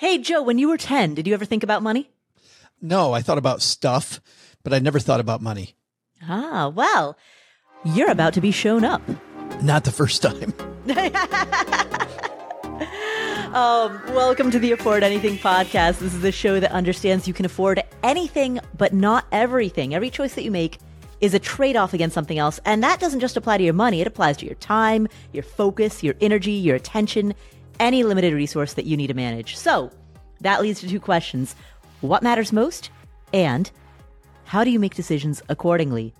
[0.00, 2.08] Hey, Joe, when you were 10, did you ever think about money?
[2.80, 4.18] No, I thought about stuff,
[4.62, 5.74] but I never thought about money.
[6.26, 7.18] Ah, well,
[7.84, 9.02] you're about to be shown up.
[9.60, 10.54] Not the first time.
[13.50, 15.98] Um, welcome to the Afford Anything podcast.
[15.98, 19.92] This is the show that understands you can afford anything, but not everything.
[19.92, 20.78] Every choice that you make
[21.20, 22.60] is a trade off against something else.
[22.64, 26.04] And that doesn't just apply to your money, it applies to your time, your focus,
[26.04, 27.34] your energy, your attention,
[27.80, 29.56] any limited resource that you need to manage.
[29.56, 29.90] So
[30.42, 31.56] that leads to two questions
[32.02, 32.90] What matters most?
[33.32, 33.70] And
[34.44, 36.14] how do you make decisions accordingly?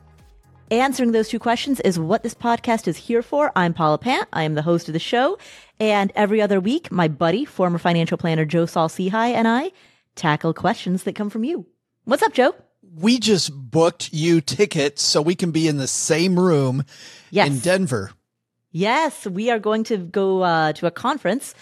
[0.70, 3.50] Answering those two questions is what this podcast is here for.
[3.56, 4.28] I'm Paula Pant.
[4.33, 5.36] I am the host of the show.
[5.80, 9.72] And every other week, my buddy, former financial planner Joe Saul-Sehy, and I
[10.14, 11.66] tackle questions that come from you.
[12.05, 12.55] What's up, Joe?
[12.95, 16.84] We just booked you tickets so we can be in the same room
[17.30, 17.48] Yes.
[17.48, 18.12] in Denver.
[18.73, 21.55] Yes, we are going to go uh, to a conference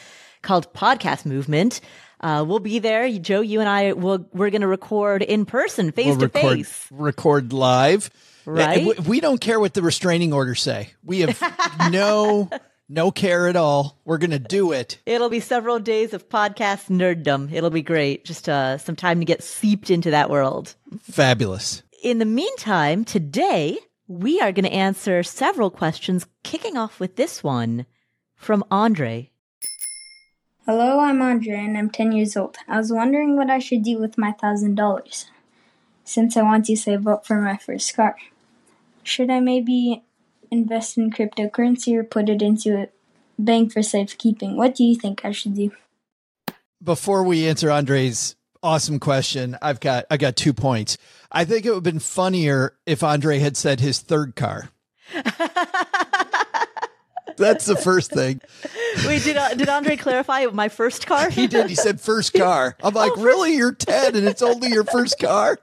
[0.43, 1.81] called Podcast Movement.
[2.21, 3.09] Uh, we'll be there.
[3.19, 6.57] Joe, you and I will, we're going to record in person, face We'll to record
[6.57, 6.87] face.
[6.91, 8.11] record live.
[8.45, 8.79] Right?
[8.79, 10.91] And We, we don't care what the restraining orders say.
[11.05, 11.41] We have
[11.93, 12.51] no
[12.89, 13.99] no care at all.
[14.07, 14.99] We're gonna do it.
[15.05, 17.53] It'll be several days of podcast nerddom.
[17.53, 18.25] It'll be great.
[18.25, 20.75] Just uh, some time to get seeped into that world.
[21.03, 21.83] Fabulous.
[22.03, 27.45] In the meantime, today we are going to answer several questions, kicking off with this
[27.45, 27.85] one
[28.35, 29.33] from Andrey.
[30.65, 32.57] Hello, I'm Andrey and I'm 10 years old.
[32.67, 35.27] I was wondering what I should do with my $1,000
[36.05, 38.17] since I want to save up for my first car.
[39.03, 40.03] Should I maybe
[40.51, 42.89] invest in cryptocurrency or put it into a
[43.39, 44.57] bank for safekeeping?
[44.57, 45.73] What do you think I should do?
[46.83, 50.97] Before we answer Andrey's awesome question, I've got I got two points.
[51.31, 54.71] I think it would have been funnier if Andrey had said his third car.
[57.37, 58.41] That's the first thing.
[59.07, 61.31] Wait, did, uh, did Andrey clarify my first car?
[61.31, 61.69] He did.
[61.69, 62.77] He said first car.
[62.83, 63.55] I'm like, really?
[63.55, 65.61] You're 10 and it's only your first car?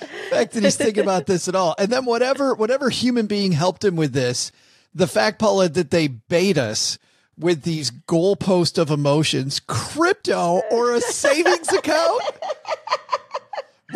[0.00, 1.74] The fact that he's thinking about this at all.
[1.78, 4.52] And then whatever whatever human being helped him with this,
[4.94, 6.98] the fact, Paula, that they bait us
[7.38, 12.22] with these goalpost of emotions, crypto or a savings account.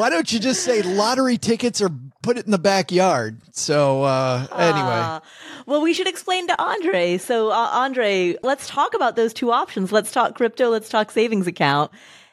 [0.00, 1.90] Why don't you just say lottery tickets or
[2.22, 3.38] put it in the backyard?
[3.52, 4.80] So uh anyway.
[4.82, 5.20] Ah.
[5.66, 7.18] well, we should explain to Andrey.
[7.18, 9.92] So, uh, Andrey, let's talk about those two options.
[9.92, 10.70] Let's talk crypto.
[10.70, 11.90] Let's talk savings account.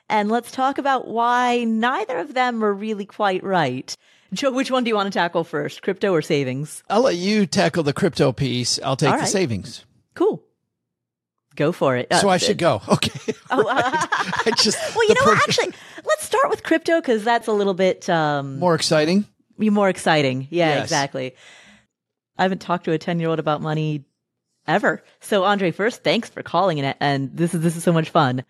[0.07, 3.93] And let's talk about why neither of them are really quite right.
[4.31, 6.85] Joe, which one do you want to tackle first, crypto or savings?
[6.89, 8.79] I'll let you tackle the crypto piece.
[8.81, 9.83] I'll take All the savings.
[10.15, 10.41] Cool.
[11.57, 12.07] Go for it.
[12.09, 12.81] Uh, So I should go.
[12.87, 13.33] Okay.
[13.49, 13.83] Oh, Right.
[14.45, 15.37] I just well, you know what?
[15.47, 15.73] Actually,
[16.05, 19.25] let's start with crypto because that's a little bit um, more exciting.
[19.57, 20.47] more exciting.
[20.49, 20.83] Yeah, Yes.
[20.83, 21.35] exactly.
[22.37, 24.05] I haven't talked to a 10 year old about money
[24.67, 25.01] ever.
[25.21, 26.97] So Andrey, first, thanks for calling it.
[26.99, 28.43] And this is, this is so much fun.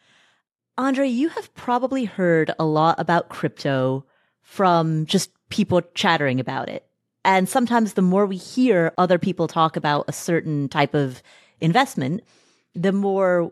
[0.77, 4.05] Andrey, you have probably heard a lot about crypto
[4.41, 6.85] from just people chattering about it.
[7.23, 11.21] And sometimes the more we hear other people talk about a certain type of
[11.61, 12.21] investment,
[12.77, 13.51] the more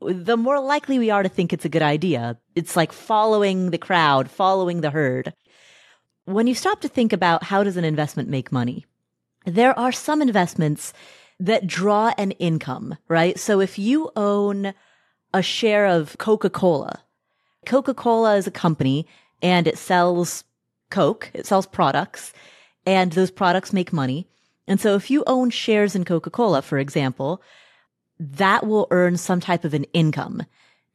[0.00, 2.38] the more likely we are to think it's a good idea.
[2.54, 5.34] It's like following the crowd, following the herd.
[6.24, 8.86] When you stop to think about how does an investment make money,
[9.44, 10.94] there are some investments
[11.38, 13.38] that draw an income, right?
[13.38, 14.72] So if you own
[15.34, 17.02] a share of Coca-Cola,
[17.66, 19.06] Coca-Cola is a company
[19.42, 20.44] and it sells
[20.90, 22.32] Coke, it sells products,
[22.86, 24.28] and those products make money.
[24.66, 27.42] And so if you own shares in Coca-Cola, for example,
[28.20, 30.44] that will earn some type of an income.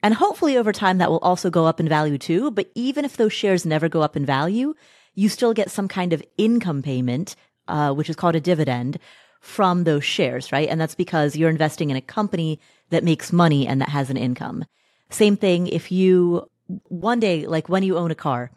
[0.02, 2.52] And hopefully over time that will also go up in value too.
[2.52, 4.74] But even if those shares never go up in value,
[5.14, 7.34] you still get some kind of income payment,
[7.66, 8.98] uh, which is called a dividend
[9.40, 10.68] from those shares, right?
[10.68, 12.60] And that's because you're investing in a company
[12.90, 14.64] that makes money and that has an income.
[15.10, 16.48] Same thing if you
[16.88, 18.50] one day, like when you own a car,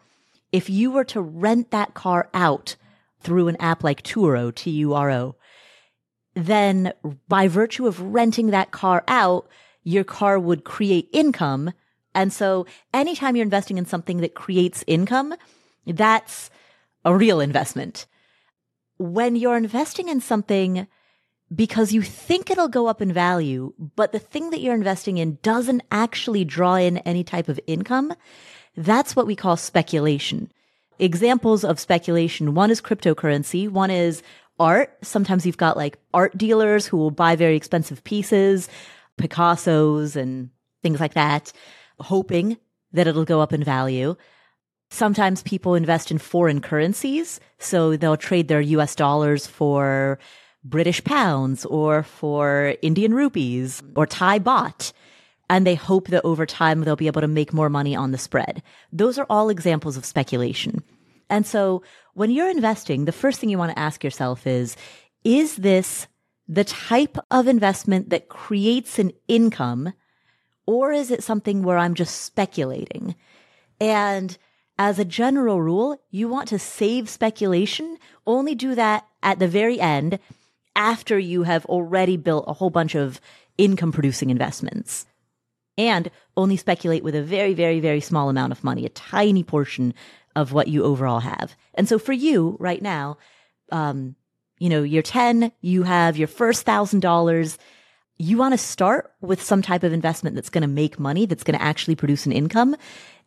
[0.52, 2.76] if you were to rent that car out
[3.20, 5.36] through an app like Turo, T-U-R-O,
[6.34, 6.92] then
[7.28, 9.48] by virtue of renting that car out,
[9.82, 11.72] your car would create income.
[12.14, 15.34] And so anytime you're investing in something that creates income,
[15.86, 16.50] that's
[17.04, 18.06] a real investment.
[18.98, 20.86] When you're investing in something
[21.54, 25.38] because you think it'll go up in value, but the thing that you're investing in
[25.42, 28.14] doesn't actually draw in any type of income,
[28.76, 30.52] that's what we call speculation.
[30.98, 34.22] Examples of speculation one is cryptocurrency, one is
[34.60, 34.96] art.
[35.02, 38.68] Sometimes you've got like art dealers who will buy very expensive pieces,
[39.16, 40.50] Picasso's and
[40.82, 41.52] things like that,
[41.98, 42.58] hoping
[42.92, 44.14] that it'll go up in value.
[44.90, 47.40] Sometimes people invest in foreign currencies.
[47.58, 50.18] So they'll trade their US dollars for
[50.62, 54.92] British pounds or for Indian rupees or Thai baht.
[55.48, 58.18] and they hope that over time they'll be able to make more money on the
[58.18, 58.62] spread.
[58.92, 60.84] Those are all examples of speculation.
[61.30, 61.82] And so
[62.14, 64.76] when you're investing, the first thing you want to ask yourself is,
[65.24, 66.06] is this
[66.48, 69.92] the type of investment that creates an income
[70.66, 73.14] or is it something where I'm just speculating?
[73.80, 74.36] And
[74.78, 79.80] as a general rule, you want to save speculation, only do that at the very
[79.80, 80.18] end
[80.74, 83.20] after you have already built a whole bunch of
[83.58, 85.06] income producing investments.
[85.76, 89.94] And only speculate with a very, very, very small amount of money, a tiny portion
[90.36, 91.54] of what you overall have.
[91.74, 93.18] And so for you right now,
[93.72, 94.14] um,
[94.58, 97.58] you know, you're 10, you have your first thousand dollars.
[98.18, 101.42] You want to start with some type of investment that's going to make money, that's
[101.42, 102.76] going to actually produce an income.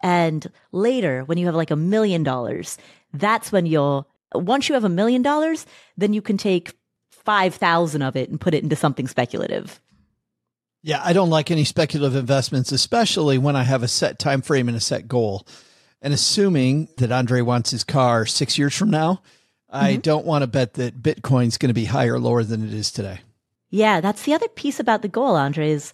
[0.02, 2.78] And later, when you have like a million dollars,
[3.14, 5.66] that's when you'll, once you have a million dollars,
[5.98, 6.74] then you can take
[7.10, 9.80] 5,000 of it and put it into something speculative.
[10.84, 14.68] Yeah, I don't like any speculative investments, especially when I have a set time frame
[14.68, 15.48] and a set goal.
[16.04, 19.22] And assuming that Andrey wants his car six years from now,
[19.74, 19.86] mm-hmm.
[19.86, 22.74] I don't want to bet that Bitcoin's going to be higher or lower than it
[22.74, 23.22] is today.
[23.70, 25.94] Yeah, that's the other piece about the goal, Andrey, is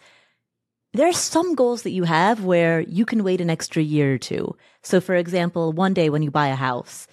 [0.94, 4.18] there are some goals that you have where you can wait an extra year or
[4.18, 4.58] two.
[4.82, 7.08] So, for example, one day when you buy a house,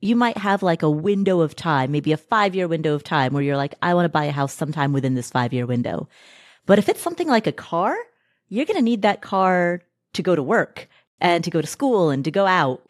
[0.00, 3.32] you might have like a window of time, maybe a five year window of time
[3.32, 6.08] where you're like, I want to buy a house sometime within this five year window.
[6.66, 7.96] But if it's something like a car,
[8.48, 9.82] you're going to need that car
[10.14, 10.88] to go to work
[11.24, 12.86] and to go to school and to go out.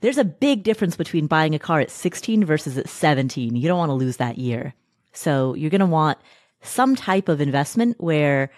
[0.00, 3.54] There's a big difference between buying a car at 16 versus at 17.
[3.54, 4.74] You don't want to lose that year.
[5.12, 6.18] So you're going to want
[6.62, 8.50] some type of investment where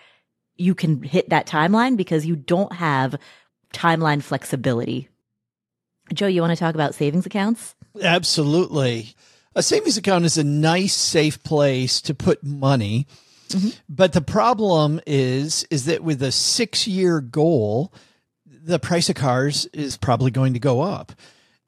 [0.56, 3.17] you can hit that timeline because you don't have
[3.75, 5.08] timeline flexibility.
[6.14, 7.75] Joe, you want to talk about savings accounts?
[8.00, 9.14] Absolutely.
[9.56, 13.08] A savings account is a nice, safe place to put money.
[13.49, 13.70] Mm-hmm.
[13.88, 17.93] But the problem is, is that with a six year goal,
[18.66, 21.12] the price of cars is probably going to go up.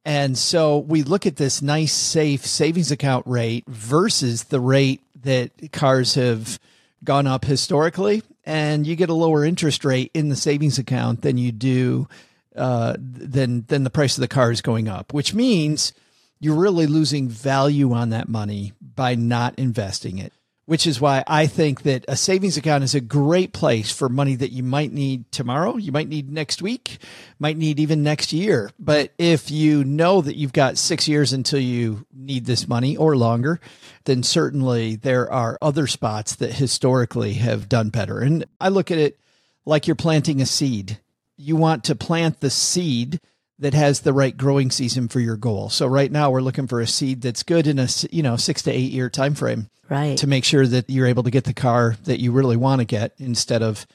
[0.04, 5.50] And so we look at this nice, safe savings account rate versus the rate that
[5.72, 6.58] cars have
[7.04, 8.22] gone up historically.
[8.44, 12.08] And you get a lower interest rate in the savings account than you do,
[12.56, 15.92] uh, than, than the price of the car is going up, which means
[16.40, 20.32] you're really losing value on that money by not investing it,
[20.68, 24.34] which is why I think that a savings account is a great place for money
[24.34, 26.98] that you might need tomorrow, you might need next week,
[27.38, 28.70] might need even next year.
[28.78, 33.16] But if you know that you've got six years until you need this money or
[33.16, 33.60] longer,
[34.04, 38.18] then certainly there are other spots that historically have done better.
[38.18, 39.18] And I look at it
[39.64, 41.00] like you're planting a seed.
[41.38, 43.20] You want to plant the seed
[43.58, 45.68] that has the right growing season for your goal.
[45.68, 48.62] So right now we're looking for a seed that's good in a you know 6
[48.62, 49.68] to 8 year time frame.
[49.88, 50.18] Right.
[50.18, 52.84] To make sure that you're able to get the car that you really want to
[52.84, 53.86] get instead of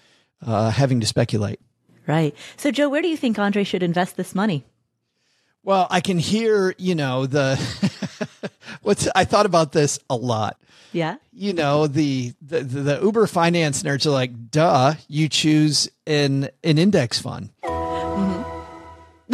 [0.45, 1.59] uh, having to speculate.
[2.07, 2.35] Right.
[2.57, 4.65] So Joe, where do you think Andrey should invest this money?
[5.63, 7.57] Well, I can hear, you know, the
[8.81, 10.59] what's I thought about this a lot.
[10.91, 11.15] Yeah.
[11.31, 16.77] You know, the the, the Uber finance nerds are like, duh, you choose an an
[16.77, 17.49] index fund.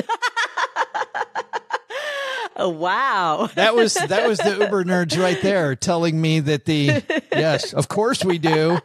[2.56, 3.50] oh, wow.
[3.56, 7.88] that was that was the Uber nerds right there telling me that the yes, of
[7.88, 8.80] course we do.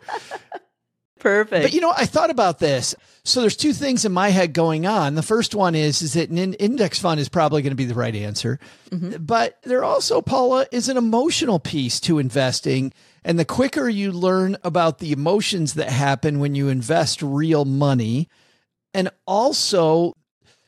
[1.25, 1.65] Perfect.
[1.65, 2.95] But you know, I thought about this.
[3.25, 5.15] So there's two things in my head going on.
[5.15, 7.95] The first one is is that an index fund is probably going to be the
[7.95, 8.61] right answer.
[8.91, 9.25] Mm-hmm.
[9.25, 12.93] But there also, Paula, is an emotional piece to investing.
[13.25, 18.29] And the quicker you learn about the emotions that happen when you invest real money,
[18.93, 20.15] and also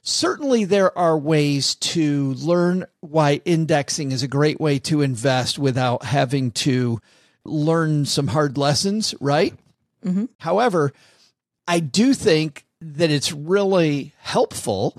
[0.06, 6.04] certainly there are ways to learn why indexing is a great way to invest without
[6.04, 7.00] having to
[7.44, 9.52] learn some hard lessons, right?
[10.04, 10.26] Mm-hmm.
[10.38, 10.92] However,
[11.66, 14.96] I do think that it's really helpful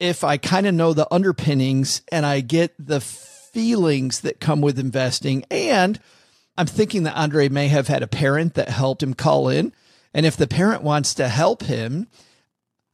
[0.00, 4.80] if I kind of know the underpinnings and I get the feelings that come with
[4.80, 5.44] investing.
[5.48, 6.00] And
[6.56, 9.72] I'm thinking that Andrey may have had a parent that helped him call in.
[10.12, 12.08] And if the parent wants to help him,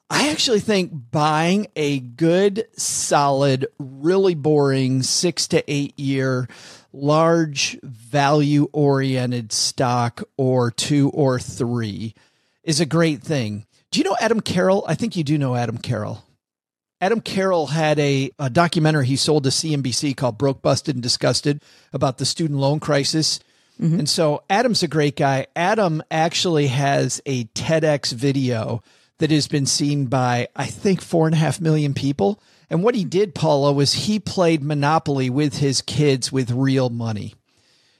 [0.08, 6.48] I actually think buying a good, solid, really boring six to eight year,
[6.92, 12.14] large value oriented stock or two or three
[12.62, 13.66] is a great thing.
[13.90, 14.84] Do you know Adam Carroll?
[14.86, 16.22] I think you do know Adam Carroll.
[17.00, 21.62] Adam Carroll had a, a documentary he sold to CNBC called Broke, Busted, and Disgusted
[21.92, 23.40] about the student loan crisis.
[23.80, 23.98] Mm-hmm.
[24.00, 25.46] And so Adam's a great guy.
[25.54, 28.82] Adam actually has a TEDx video
[29.18, 32.40] that has been seen by, I think, four and a half million people.
[32.68, 37.34] And what he did, Paula, was he played Monopoly with his kids with real money.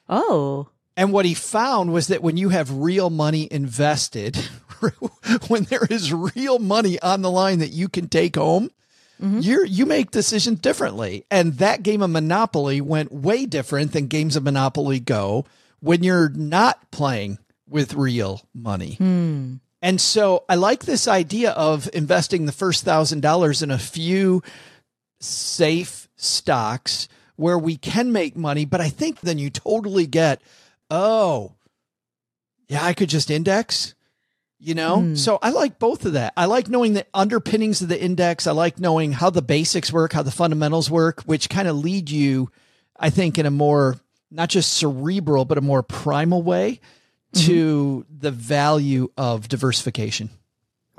[0.08, 0.68] Oh.
[0.96, 4.37] And what he found was that when you have real money invested,
[5.49, 8.70] when there is real money on the line that you can take home,
[9.20, 9.40] mm-hmm.
[9.40, 11.25] you you make decisions differently.
[11.30, 15.44] And that game of Monopoly went way different than games of Monopoly go
[15.80, 18.94] when you're not playing with real money.
[18.94, 19.56] Hmm.
[19.87, 24.43] And so I like this idea of investing the first thousand dollars in a few
[25.21, 28.64] safe stocks where we can make money.
[28.64, 30.43] But I think then you totally get,
[30.90, 31.52] oh,
[32.66, 33.95] yeah, I could just index,
[34.59, 35.02] you know?
[35.02, 35.16] Mm.
[35.16, 36.33] So I like both of that.
[36.37, 38.49] I like knowing the underpinnings of the index.
[38.49, 42.11] I like knowing how the basics work, how the fundamentals work, which kind of lead
[42.11, 42.50] you,
[42.99, 44.00] I think, in a more
[44.33, 46.81] not just cerebral, but a more primal way
[47.35, 47.47] mm-hmm.
[47.47, 50.30] to the value of diversification.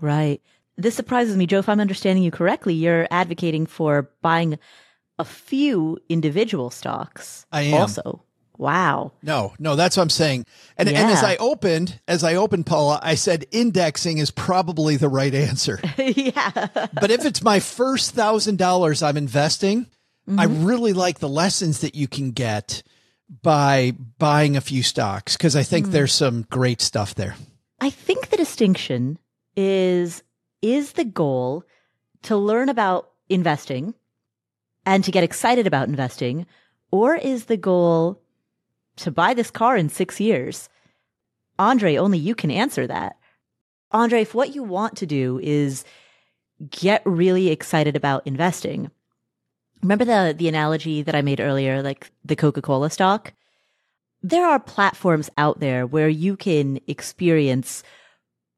[0.01, 0.41] Right.
[0.77, 1.59] This surprises me, Joe.
[1.59, 4.59] If I'm understanding you correctly, you're advocating for buying
[5.17, 7.45] a few individual stocks.
[7.51, 7.81] I am.
[7.81, 8.23] Also.
[8.57, 9.13] Wow.
[9.21, 10.45] No, no, that's what I'm saying.
[10.77, 11.01] And, yeah.
[11.01, 15.33] and as I opened, as I opened, Paula, I said indexing is probably the right
[15.33, 15.79] answer.
[15.97, 16.67] yeah.
[16.73, 19.85] but if it's my first thousand dollars I'm investing,
[20.27, 20.39] mm-hmm.
[20.39, 22.81] I really like the lessons that you can get
[23.41, 25.91] by buying a few stocks because I think mm.
[25.91, 27.35] there's some great stuff there.
[27.79, 29.19] I think the distinction
[29.55, 30.23] is
[30.61, 31.63] is the goal
[32.23, 33.93] to learn about investing
[34.85, 36.45] and to get excited about investing
[36.91, 38.21] or is the goal
[38.97, 40.69] to buy this car in 6 years?
[41.59, 43.17] Andrey, only you can answer that.
[43.91, 45.83] Andrey, if what you want to do is
[46.69, 48.89] get really excited about investing,
[49.81, 53.33] remember the the analogy that I made earlier, like the Coca-Cola stock?
[54.21, 57.83] There are platforms out there where you can experience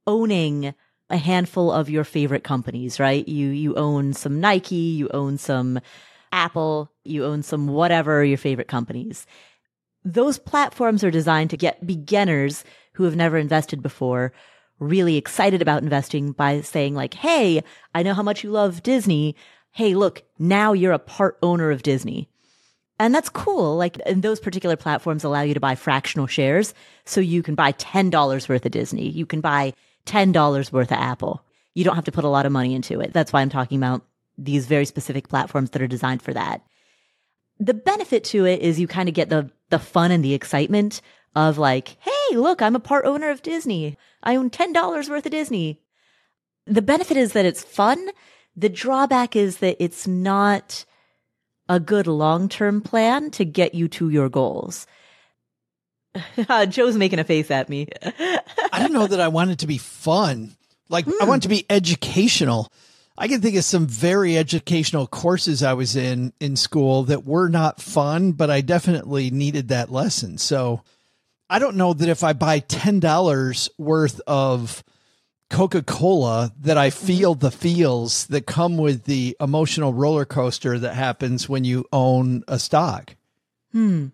[0.08, 0.74] owning
[1.10, 3.28] a handful of your favorite companies, right?
[3.28, 5.80] You you own some Nike, you own some
[6.32, 9.26] Apple, you own some whatever your favorite companies.
[10.06, 14.32] Those platforms are designed to get beginners who have never invested before
[14.80, 19.36] really excited about investing by saying like, Hey, I know how much you love Disney
[19.72, 22.30] hey, look, now you're a part owner of Disney.
[23.00, 23.78] And that's cool.
[23.78, 26.74] Like, and those particular platforms allow you to buy fractional shares.
[27.06, 29.10] So you can buy $10 worth of Disney.
[29.10, 29.74] You can buy
[30.06, 31.46] $10 worth of Apple.
[31.76, 33.14] You don't have to put a lot of money into it.
[33.14, 34.02] That's why I'm talking about
[34.38, 36.62] these very specific platforms that are designed for that.
[37.60, 41.02] The benefit to it is you kind of get the, the fun and the excitement
[41.36, 43.98] of like, hey, look, I'm a part owner of Disney.
[44.24, 45.82] I own $10 worth of Disney.
[46.66, 48.10] The benefit is that it's fun
[48.60, 50.86] the drawback is that it's not
[51.68, 54.86] a good long term plan to get you to your goals.
[56.70, 57.88] Joe's making a face at me.
[58.74, 60.56] I don't know that I want it to be fun.
[60.90, 61.14] Like, mm.
[61.22, 62.72] I want it to be educational.
[63.18, 67.50] I can think of some very educational courses I was in in school that were
[67.50, 70.38] not fun, but I definitely needed that lesson.
[70.38, 70.82] So
[71.50, 74.84] I don't know that if I buy $10 worth of
[75.50, 77.06] Coca Cola that I mm-hmm.
[77.06, 82.44] feel the feels that come with the emotional roller coaster that happens when you own
[82.48, 83.16] a stock.
[83.72, 84.08] Hmm.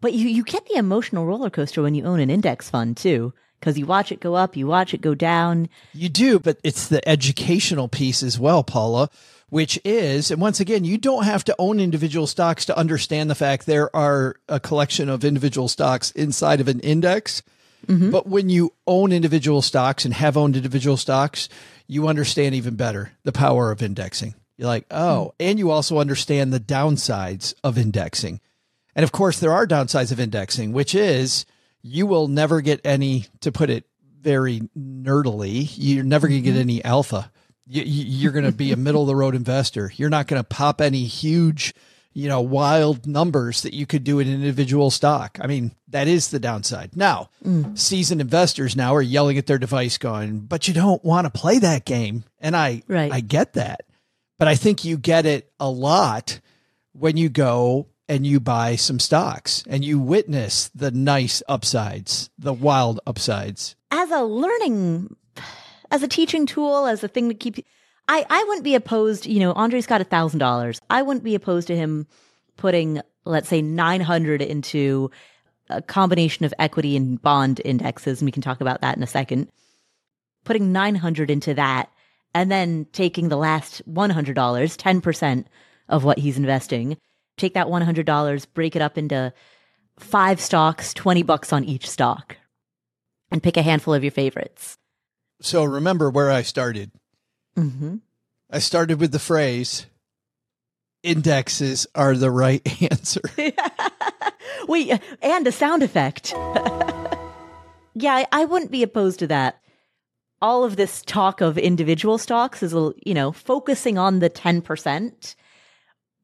[0.00, 3.32] But you, you get the emotional roller coaster when you own an index fund too,
[3.58, 5.68] because you watch it go up, you watch it go down.
[5.92, 9.10] You do, but it's the educational piece as well, Paula,
[9.48, 13.34] which is, and once again, you don't have to own individual stocks to understand the
[13.34, 17.42] fact there are a collection of individual stocks inside of an index
[17.86, 18.10] Mm-hmm.
[18.10, 21.48] But when you own individual stocks and have owned individual stocks,
[21.86, 24.34] you understand even better the power of indexing.
[24.56, 25.48] You're like, oh, mm-hmm.
[25.48, 28.40] and you also understand the downsides of indexing.
[28.94, 31.46] And of course, there are downsides of indexing, which is
[31.82, 33.84] you will never get any, to put it
[34.20, 36.60] very nerdily, you're never going to get mm-hmm.
[36.60, 37.30] any alpha.
[37.70, 39.92] You, are going to be a middle of the road investor.
[39.94, 41.74] You're not going to pop any huge
[42.18, 45.38] you know, wild numbers that you could do in an individual stock.
[45.40, 46.96] I mean, that is the downside.
[46.96, 47.78] Now, mm.
[47.78, 51.60] seasoned investors now are yelling at their device going, but you don't want to play
[51.60, 52.24] that game.
[52.40, 53.12] And I, right.
[53.12, 53.82] I get that.
[54.36, 56.40] But I think you get it a lot
[56.90, 62.52] when you go and you buy some stocks and you witness the nice upsides, the
[62.52, 63.76] wild upsides.
[63.92, 65.14] As a learning,
[65.92, 67.64] as a teaching tool, as a thing to keep
[68.08, 70.80] I, I wouldn't be opposed, you know, Andrey's got a thousand dollars.
[70.88, 72.06] I wouldn't be opposed to him
[72.56, 75.10] putting, let's say, 900 into
[75.68, 78.20] a combination of equity and bond indexes.
[78.20, 79.48] And we can talk about that in a second.
[80.44, 81.90] Putting 900 into that
[82.34, 85.44] and then taking the last $100, 10%
[85.88, 86.96] of what he's investing,
[87.36, 89.32] take that $100, break it up into
[89.98, 92.36] five stocks, 20 bucks on each stock
[93.30, 94.76] and pick a handful of your favorites.
[95.40, 96.90] So remember where I started.
[97.58, 97.96] Mm-hmm.
[98.50, 99.86] I started with the phrase
[101.02, 103.20] indexes are the right answer.
[104.68, 106.34] Wait, and a sound effect.
[108.00, 109.60] Yeah, I, wouldn't be opposed to that.
[110.40, 115.34] All of this talk of individual stocks is, you know, focusing on the 10%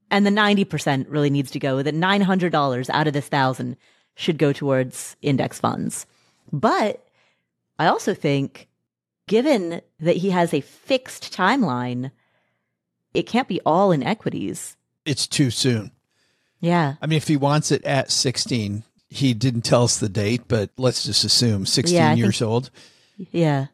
[0.08, 1.82] and the 90% really needs to go.
[1.82, 3.76] That $900 out of this thousand
[4.14, 6.06] should go towards index funds.
[6.52, 7.04] But
[7.80, 8.68] I also think
[9.26, 12.10] given that he has a fixed timeline,
[13.12, 14.76] it can't be all in equities.
[15.04, 15.90] It's too soon.
[16.60, 16.94] Yeah.
[17.02, 20.70] I mean, if he wants it at 16, he didn't tell us the date, but
[20.76, 22.70] let's just assume 16 Yeah, years think- old.
[23.30, 23.66] Yeah.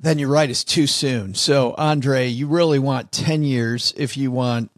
[0.00, 1.34] Then you're right, it's too soon.
[1.34, 4.70] So, Andrey, you really want 10 years if you want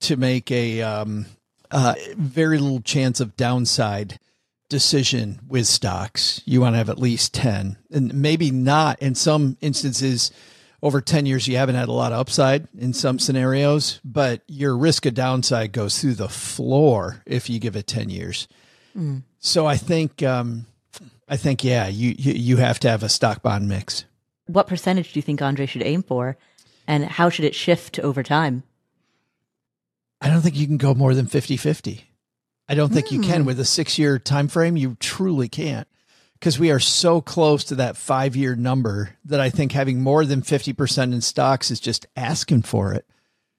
[0.00, 1.26] to make a um,
[1.70, 4.18] uh, very little chance of downside
[4.68, 6.42] decision with stocks.
[6.44, 10.30] You want to have at least 10 and maybe not in some instances
[10.82, 14.76] over 10 years you haven't had a lot of upside in some scenarios, but your
[14.76, 18.46] risk of downside goes through the floor if you give it 10 years.
[19.38, 20.66] So I think um
[21.28, 24.04] I think yeah, you, you you have to have a stock bond mix.
[24.46, 26.36] What percentage do you think Andrey should aim for?
[26.86, 28.62] And how should it shift over time?
[30.20, 32.04] I don't think you can go more than 50-50.
[32.68, 33.24] I don't think you Hmm.
[33.30, 35.88] can with a 6-year time frame, you truly can't.
[36.34, 40.40] Because we are so close to that 5-year number that I think having more than
[40.42, 43.06] 50% in stocks is just asking for it.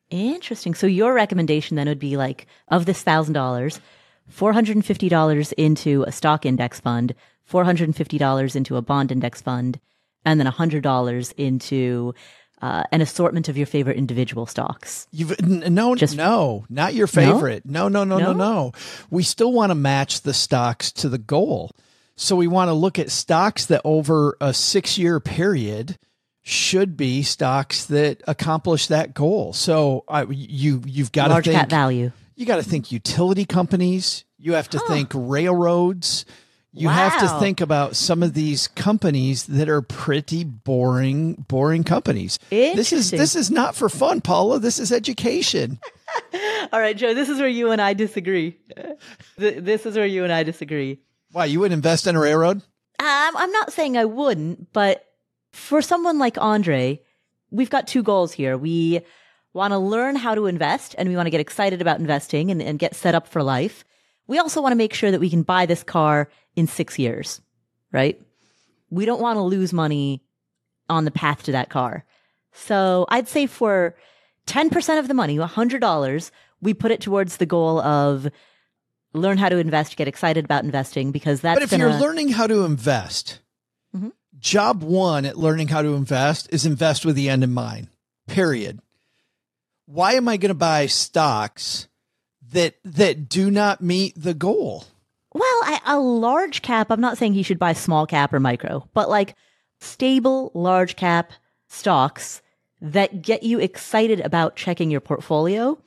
[0.09, 0.73] Interesting.
[0.73, 3.79] So your recommendation then would be like of this thousand dollars,
[4.27, 7.13] four hundred and fifty dollars into a stock index fund,
[7.43, 9.79] four hundred and fifty dollars into a bond index fund,
[10.25, 12.15] and then hundred dollars into
[12.61, 15.07] uh, an assortment of your favorite individual stocks.
[15.11, 17.65] You've n- no, Just- no, not your favorite.
[17.65, 18.33] No, no, no, no, No?
[18.33, 18.71] no.
[19.09, 21.71] We still want to match the stocks to the goal.
[22.15, 25.97] So we want to look at stocks that over a six year period
[26.41, 29.53] should be stocks that accomplish that goal.
[29.53, 32.11] So I, you, you've got to Large think, cap value.
[32.35, 34.25] you got to think utility companies.
[34.37, 36.25] You have to think railroads.
[36.71, 42.37] You have to think about some of these companies that are pretty boring, boring companies.
[42.49, 44.59] This is this is not for fun, Paula.
[44.59, 45.79] This is education.
[46.71, 48.57] All right, Joe, this is where you and I disagree.
[49.37, 50.99] This is where you and I disagree.
[51.31, 52.57] Why you would invest in a railroad?
[52.57, 55.05] Um, I'm not saying I wouldn't, but
[55.51, 57.01] for someone like Andrey,
[57.49, 58.57] we've got two goals here.
[58.57, 59.01] We
[59.53, 62.61] want to learn how to invest and we want to get excited about investing and,
[62.61, 63.83] and get set up for life.
[64.27, 67.41] We also want to make sure that we can buy this car in six years,
[67.91, 68.21] right?
[68.89, 70.21] We don't want to lose money
[70.89, 72.03] on the path to that car.
[72.51, 73.95] So I'd say for
[74.47, 78.27] 10% of the money, $100, we put it towards the goal of
[79.13, 82.29] learn how to invest, get excited about investing because that's But if gonna, you're learning
[82.29, 83.39] how to invest,
[83.95, 84.11] Mhm.
[84.37, 87.87] job one at learning how to invest is invest with the end in mind.
[88.27, 88.81] Period.
[89.85, 91.87] Why am I going to buy stocks
[92.51, 94.85] that that do not meet the goal?
[95.89, 99.35] A large cap, I'm not saying he should buy small cap or micro, but like
[99.79, 101.33] stable large cap
[101.67, 102.43] stocks
[102.79, 105.79] that get you excited about checking your portfolio,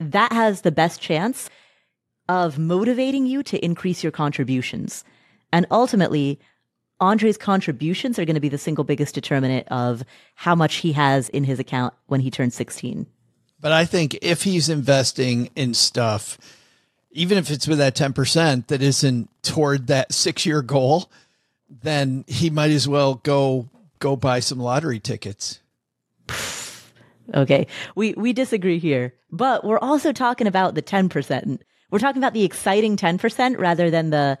[0.00, 1.48] that has the best chance
[2.28, 5.04] of motivating you to increase your contributions.
[5.52, 6.40] And ultimately,
[7.00, 10.02] Andrey's contributions are going to be the single biggest determinant of
[10.34, 13.06] how much he has in his account when he turns 16.
[13.60, 16.36] But I think if he's investing in stuff,
[17.12, 21.10] even if it's with that 10% that isn't toward that six year goal,
[21.68, 23.68] then he might as well go
[23.98, 25.60] go buy some lottery tickets.
[27.34, 27.68] Okay.
[27.94, 29.14] We we disagree here.
[29.30, 31.60] But we're also talking about the 10%.
[31.90, 34.38] We're talking about the exciting 10% rather than the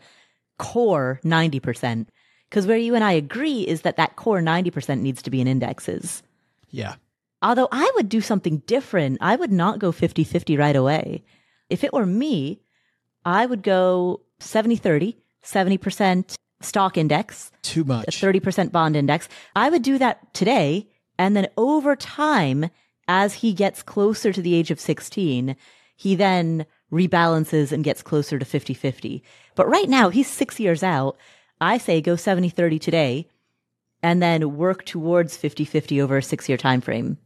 [0.58, 2.08] core 90%.
[2.50, 5.46] Cuz where you and I agree is that that core 90% needs to be in
[5.46, 6.22] indexes.
[6.70, 6.94] Yeah.
[7.42, 9.18] Although I would do something different.
[9.20, 11.22] I would not go 50-50 right away.
[11.70, 12.60] If it were me,
[13.24, 18.20] I would go 70-30, 70% stock index, Too a much.
[18.20, 19.28] 30% bond index.
[19.56, 20.88] I would do that today.
[21.18, 22.70] And then over time,
[23.08, 25.56] as he gets closer to the age of 16,
[25.96, 29.22] he then rebalances and gets closer to 50 50.
[29.54, 31.16] But right now, he's six years out.
[31.60, 33.28] I say go 70 30 today
[34.02, 37.18] and then work towards 50 50 over a six year time frame.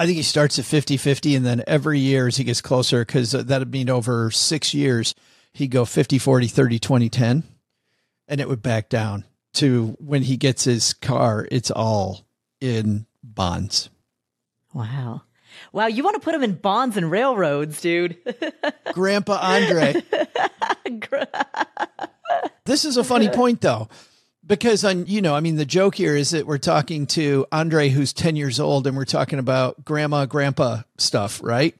[0.00, 3.04] I think he starts at 50 50, and then every year as he gets closer,
[3.04, 5.14] because uh, that'd mean over six years,
[5.52, 7.42] he'd go 50 40 30 20 10,
[8.26, 12.24] and it would back down to when he gets his car, it's all
[12.62, 13.90] in bonds.
[14.72, 15.20] Wow.
[15.70, 18.16] Wow, you want to put him in bonds and railroads, dude.
[18.94, 20.02] Grandpa Andrey.
[22.64, 23.90] this is a funny point though
[24.50, 27.88] because on you know i mean the joke here is that we're talking to andrey
[27.88, 31.74] who's 10 years old and we're talking about grandma grandpa stuff right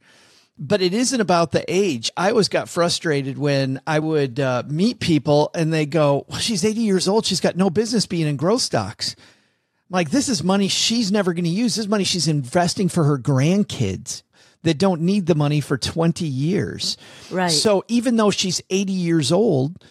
[0.62, 2.11] but it isn't about the age.
[2.18, 6.66] I always got frustrated when I would uh, meet people and they go, well, she's
[6.66, 7.24] 80 years old.
[7.24, 9.16] She's got no business being in growth stocks.
[9.18, 11.76] I'm like, this is money she's never going to use.
[11.76, 14.22] This is money she's investing for her grandkids
[14.62, 16.98] that don't need the money for 20 years.
[17.30, 17.50] Right.
[17.50, 19.83] So even though she's 80 years old,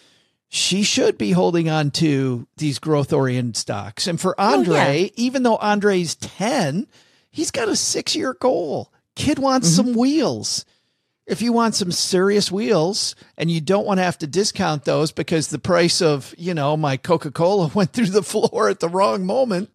[0.52, 4.06] she should be holding on to these growth oriented stocks.
[4.08, 5.08] And for Andrey, Oh, yeah.
[5.14, 6.88] even though Andrey's 10,
[7.30, 8.92] he's got a six year goal.
[9.14, 9.76] Kid wants Mm-hmm.
[9.88, 10.64] some wheels.
[11.26, 15.12] If you want some serious wheels and you don't want to have to discount those
[15.12, 18.88] because the price of, you know, my Coca Cola went through the floor at the
[18.88, 19.70] wrong moment,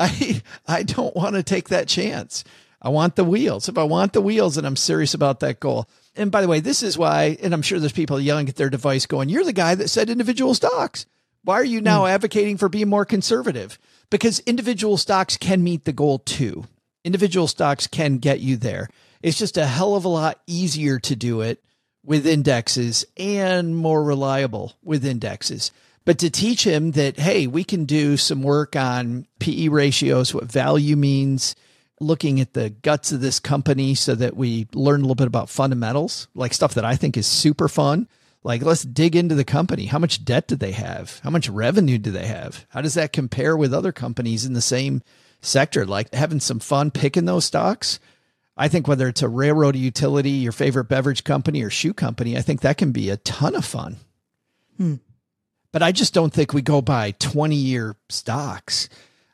[0.00, 2.42] I I don't want to take that chance.
[2.80, 3.68] I want the wheels.
[3.68, 5.86] If I want the wheels and I'm serious about that goal.
[6.16, 8.70] And by the way, this is why, and I'm sure there's people yelling at their
[8.70, 11.06] device going, You're the guy that said individual stocks.
[11.42, 12.08] Why are you now hmm.
[12.08, 13.78] advocating for being more conservative?
[14.10, 16.64] Because individual stocks can meet the goal too.
[17.04, 18.88] Individual stocks can get you there.
[19.22, 21.62] It's just a hell of a lot easier to do it
[22.04, 25.70] with indexes and more reliable with indexes.
[26.04, 30.44] But to teach him that, hey, we can do some work on PE ratios, what
[30.44, 31.56] value means,
[32.04, 35.48] looking at the guts of this company so that we learn a little bit about
[35.48, 38.08] fundamentals, like stuff that I think is super fun.
[38.42, 39.86] Like, let's dig into the company.
[39.86, 41.18] How much debt do they have?
[41.24, 42.66] How much revenue do they have?
[42.68, 45.02] How does that compare with other companies in the same
[45.40, 45.86] sector?
[45.86, 47.98] Like having some fun picking those stocks.
[48.56, 52.36] I think whether it's a railroad, a utility, your favorite beverage company, or shoe company,
[52.36, 53.96] I think that can be a ton of fun.
[54.76, 54.96] Hmm.
[55.72, 58.88] But I just don't think we go buy 20 year stocks.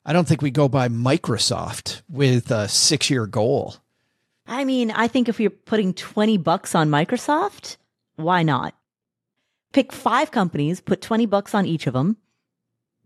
[0.05, 3.77] I don't think we go by Microsoft with a six year goal.
[4.47, 7.77] I mean, I think if you're putting 20 bucks on Microsoft,
[8.17, 8.75] why not?
[9.73, 12.17] Pick five companies, put 20 bucks on each of them.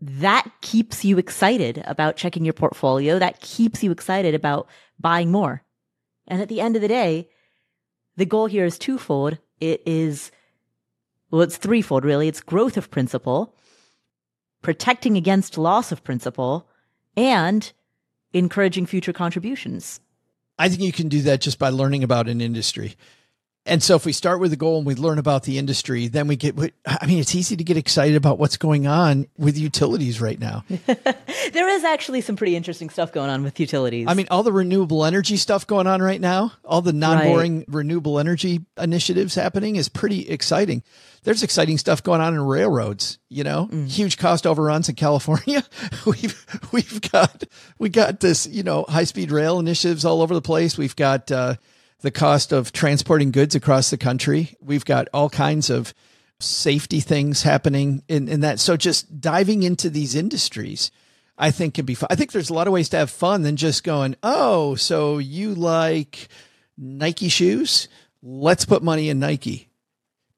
[0.01, 3.19] That keeps you excited about checking your portfolio.
[3.19, 4.67] That keeps you excited about
[4.99, 5.63] buying more.
[6.27, 7.29] And at the end of the day,
[8.17, 9.37] the goal here is twofold.
[9.59, 10.31] It is,
[11.29, 12.27] well, it's threefold really.
[12.27, 13.55] It's growth of principle,
[14.61, 16.69] protecting against loss of principal,
[17.17, 17.71] and
[18.33, 19.99] encouraging future contributions.
[20.57, 22.95] I think you can do that just by learning about an industry.
[23.67, 26.27] And so if we start with a goal and we learn about the industry, then
[26.27, 30.21] we get, I mean, it's easy to get excited about what's going on with utilities
[30.21, 30.63] right now.
[31.53, 34.07] There is actually some pretty interesting stuff going on with utilities.
[34.09, 37.65] I mean, all the renewable energy stuff going on right now, all the non boring
[37.67, 40.81] renewable energy initiatives happening is pretty exciting.
[41.23, 45.63] There's exciting stuff going on in railroads, you know, huge cost overruns in California.
[46.05, 47.43] we've, we've got,
[47.77, 50.79] we got this, you know, high speed rail initiatives all over the place.
[50.79, 51.55] We've got, uh,
[52.05, 54.55] the cost of transporting goods across the country.
[54.61, 55.93] We've got all kinds of
[56.39, 58.59] safety things happening in, in that.
[58.59, 60.91] So just diving into these industries,
[61.37, 62.07] I think can be fun.
[62.11, 65.17] I think there's a lot of ways to have fun than just going, oh, so
[65.17, 66.27] you like
[66.77, 67.87] Nike shoes?
[68.21, 69.69] Let's put money in Nike.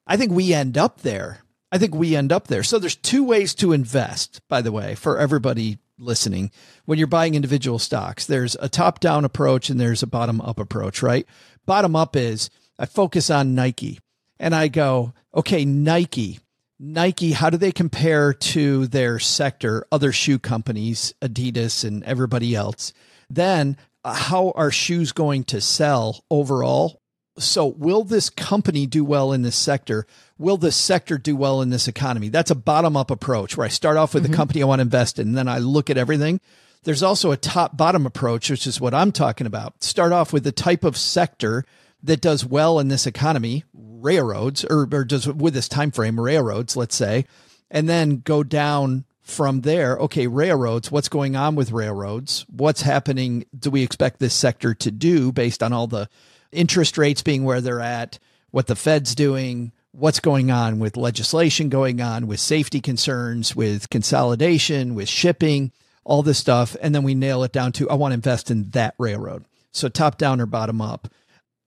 [0.05, 1.41] I think we end up there.
[1.71, 2.63] I think we end up there.
[2.63, 6.51] So there's two ways to invest, by the way, for everybody listening.
[6.85, 10.59] When you're buying individual stocks, there's a top down approach and there's a bottom up
[10.59, 11.27] approach, right?
[11.67, 12.49] Bottom up is
[12.79, 13.99] I focus on Nike
[14.39, 16.39] and I go, okay, Nike,
[16.79, 22.93] Nike, how do they compare to their sector, other shoe companies, Adidas and everybody else?
[23.29, 23.75] Then
[24.05, 27.01] uh, how are shoes going to sell overall?
[27.37, 30.07] So will this company do well in this sector?
[30.37, 32.29] Will this sector do well in this economy?
[32.29, 34.83] That's a bottom up approach where I start off with the company I want to
[34.83, 36.39] invest in and then I look at everything.
[36.83, 39.83] There's also a top bottom approach, which is what I'm talking about.
[39.83, 41.65] Start off with the type of sector
[42.03, 46.77] that does well in this economy, railroads, or, or does with this time frame, railroads,
[46.77, 47.25] let's say,
[47.69, 49.97] and then go down from there.
[49.97, 52.45] Okay, railroads, what's going on with railroads?
[52.49, 53.45] What's happening?
[53.57, 56.07] Do we expect this sector to do based on all the
[56.51, 58.19] interest rates being where they're at,
[58.51, 63.89] what the Fed's doing, what's going on with legislation going on, with safety concerns, with
[63.89, 65.71] consolidation, with shipping,
[66.07, 66.75] all this stuff.
[66.81, 69.45] And then we nail it down to I want to invest in that railroad.
[69.71, 71.09] So top down or bottom up.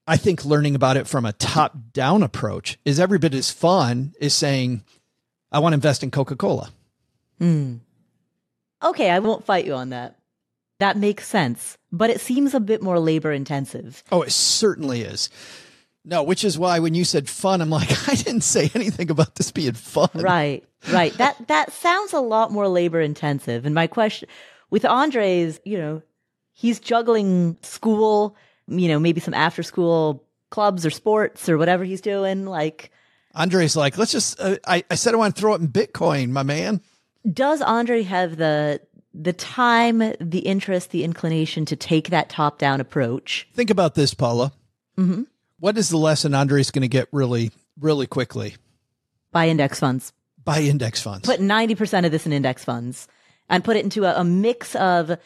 [0.07, 4.15] I think learning about it from a top down approach is every bit as fun
[4.21, 4.83] as saying,
[5.53, 6.71] I want to invest in Coca Cola.
[7.39, 7.77] Hmm.
[8.83, 10.17] Okay, I won't fight you on that.
[10.81, 14.03] That makes sense, but it seems a bit more labor intensive.
[14.11, 15.29] Oh, it certainly is.
[16.11, 19.37] No, which is why when you said fun, I'm like, I didn't say anything about
[19.37, 20.11] this being fun.
[20.15, 21.13] Right, right.
[21.15, 23.65] that that sounds a lot more labor intensive.
[23.65, 24.29] And my question
[24.71, 26.03] with Andrey's, you know,
[26.53, 32.01] he's juggling school, you know, maybe some after school clubs or sports or whatever he's
[32.01, 32.45] doing.
[32.45, 32.91] Like,
[33.37, 36.31] Andrey's like, let's just, uh, I, I said I want to throw it in Bitcoin,
[36.31, 36.81] my man.
[37.33, 38.81] does Andrey have the
[39.15, 43.49] the time, the interest, the inclination to take that top down approach?
[43.55, 44.53] Think about this, Paula.
[45.61, 48.57] What is the lesson Andrey's going to get really, really quickly?
[49.31, 50.13] Buy index funds.
[50.43, 51.27] Buy index funds.
[51.27, 53.07] Put 90% of this in index funds
[53.49, 55.19] and put it into a, a mix of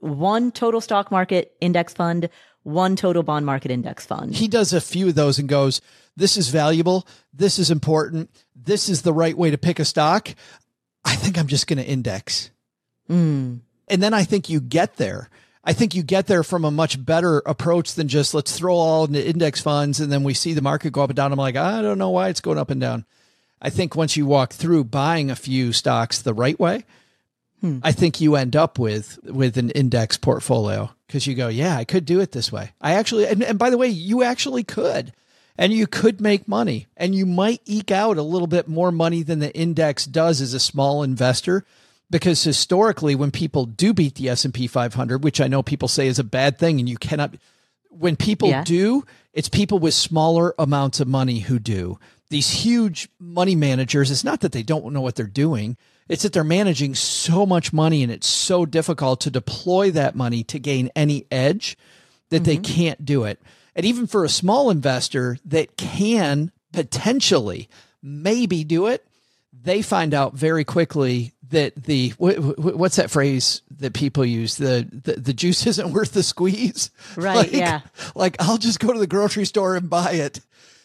[0.00, 2.28] one total stock market index fund,
[2.64, 4.34] one total bond market index fund.
[4.34, 5.80] He does a few of those and goes,
[6.16, 7.06] This is valuable.
[7.32, 8.30] This is important.
[8.54, 10.28] This is the right way to pick a stock.
[11.04, 12.50] I think I'm just going to index.
[13.08, 13.60] Mm.
[13.88, 15.30] And then I think you get there.
[15.64, 19.04] I think you get there from a much better approach than just let's throw all
[19.04, 21.32] into index funds and then we see the market go up and down.
[21.32, 23.04] I'm like, I don't know why it's going up and down.
[23.60, 26.84] I think once you walk through buying a few stocks the right way,
[27.60, 27.80] hmm.
[27.82, 31.84] I think you end up with with an index portfolio because you go, yeah, I
[31.84, 32.72] could do it this way.
[32.80, 35.12] I actually, and, and by the way, you actually could,
[35.56, 39.22] and you could make money, and you might eke out a little bit more money
[39.22, 41.64] than the index does as a small investor
[42.10, 46.18] because historically when people do beat the S&P 500 which I know people say is
[46.18, 47.34] a bad thing and you cannot
[47.90, 48.64] when people yeah.
[48.64, 51.98] do it's people with smaller amounts of money who do
[52.30, 55.76] these huge money managers it's not that they don't know what they're doing
[56.08, 60.42] it's that they're managing so much money and it's so difficult to deploy that money
[60.42, 61.76] to gain any edge
[62.30, 62.44] that mm-hmm.
[62.44, 63.40] they can't do it
[63.74, 67.68] and even for a small investor that can potentially
[68.02, 69.04] maybe do it
[69.62, 74.56] they find out very quickly that the what's that phrase that people use?
[74.56, 76.90] The, the the, juice isn't worth the squeeze?
[77.16, 77.80] Right like, yeah.
[78.14, 80.40] like i'll just go to the grocery store and buy it.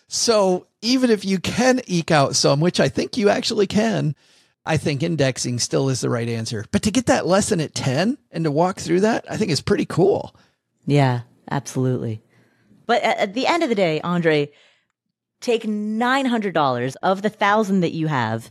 [0.07, 4.15] So even if you can eke out some which i think you actually can
[4.65, 6.65] i think indexing still is the right answer.
[6.71, 9.61] But to get that lesson at 10 and to walk through that i think is
[9.61, 10.35] pretty cool.
[10.85, 12.21] Yeah absolutely.
[12.85, 14.51] But at the end of the day andrey
[15.41, 18.49] take $900 of the thousand that you have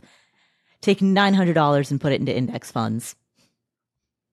[0.83, 3.15] take $900 and put it into index funds.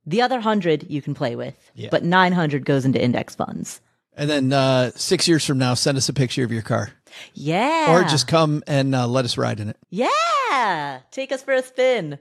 [0.06, 1.88] The other 100 you can play with, yeah.
[1.90, 3.80] but 900 goes into index funds.
[4.16, 6.90] And then uh, six years from now, send us a picture of your car.
[7.32, 7.94] Yeah.
[7.94, 9.76] Or just come and uh, let us ride in it.
[9.88, 11.00] Yeah.
[11.10, 12.18] Take us for a spin.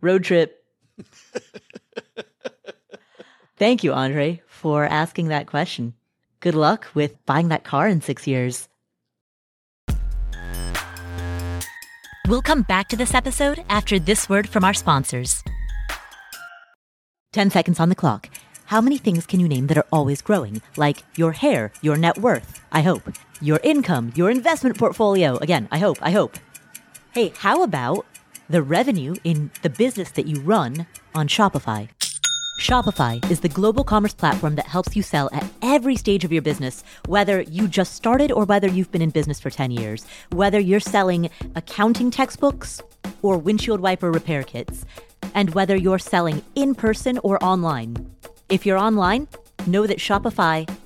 [0.00, 0.64] Road trip.
[3.56, 5.94] Thank you, Andrey, for asking that question.
[6.40, 8.68] Good luck with buying that car in six years.
[12.26, 15.44] We'll come back to this episode after this word from our sponsors.
[17.34, 18.30] 10 seconds on the clock.
[18.64, 20.62] How many things can you name that are always growing?
[20.78, 23.02] Like your hair, your net worth, I hope.
[23.42, 25.36] Your income, your investment portfolio.
[25.36, 26.38] Again, I hope, I hope.
[27.12, 28.06] Hey, how about
[28.48, 31.90] the revenue in the business that you run on Shopify?
[32.58, 36.40] Shopify is the global commerce platform that helps you sell at every stage of your
[36.40, 40.60] business, whether you just started or whether you've been in business for 10 years, whether
[40.60, 42.80] you're selling accounting textbooks
[43.22, 44.84] or windshield wiper repair kits,
[45.34, 47.96] and whether you're selling in person or online.
[48.48, 49.26] If you're online,
[49.66, 50.64] know that Shopify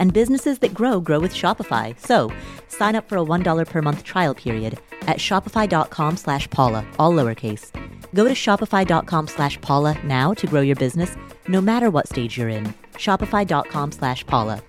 [0.00, 1.96] and businesses that grow grow with Shopify.
[2.00, 2.32] So
[2.68, 7.70] sign up for a $1 per month trial period at shopify.com slash Paula, all lowercase.
[8.14, 12.48] Go to shopify.com slash Paula now to grow your business, no matter what stage you're
[12.48, 12.74] in.
[12.94, 14.62] Shopify.com slash Paula.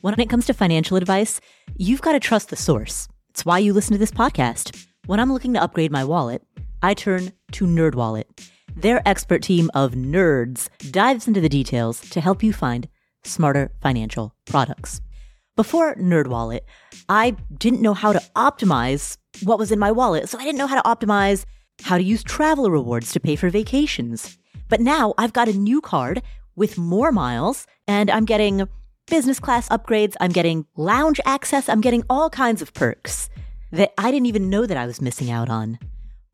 [0.00, 1.40] When it comes to financial advice,
[1.76, 3.08] you've got to trust the source.
[3.30, 4.86] It's why you listen to this podcast.
[5.06, 6.42] When I'm looking to upgrade my wallet,
[6.82, 8.24] I turn to NerdWallet.
[8.76, 12.86] Their expert team of nerds dives into the details to help you find
[13.24, 15.00] smarter financial products.
[15.56, 16.60] Before NerdWallet,
[17.08, 20.66] I didn't know how to optimize what was in my wallet, so I didn't know
[20.66, 21.46] how to optimize
[21.84, 24.36] how to use travel rewards to pay for vacations.
[24.68, 26.20] But now I've got a new card
[26.54, 28.68] with more miles, and I'm getting
[29.06, 33.30] business class upgrades, I'm getting lounge access, I'm getting all kinds of perks
[33.72, 35.78] that I didn't even know that I was missing out on.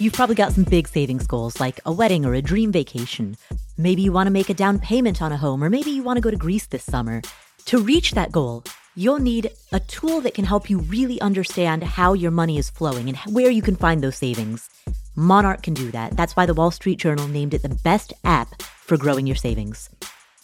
[0.00, 3.36] You've probably got some big savings goals like a wedding or a dream vacation.
[3.76, 6.18] Maybe you want to make a down payment on a home, or maybe you want
[6.18, 7.20] to go to Greece this summer.
[7.64, 8.62] To reach that goal,
[8.94, 13.08] you'll need a tool that can help you really understand how your money is flowing
[13.08, 14.70] and where you can find those savings.
[15.16, 16.16] Monarch can do that.
[16.16, 19.90] That's why the Wall Street Journal named it the best app for growing your savings.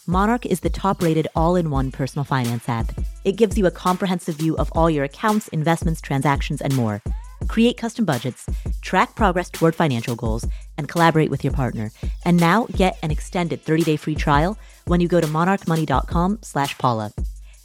[0.05, 2.91] Monarch is the top rated all in one personal finance app.
[3.23, 7.01] It gives you a comprehensive view of all your accounts, investments, transactions, and more.
[7.47, 8.45] Create custom budgets,
[8.81, 10.45] track progress toward financial goals,
[10.77, 11.91] and collaborate with your partner.
[12.23, 17.11] And now get an extended 30-day free trial when you go to monarchmoney.com slash Paula.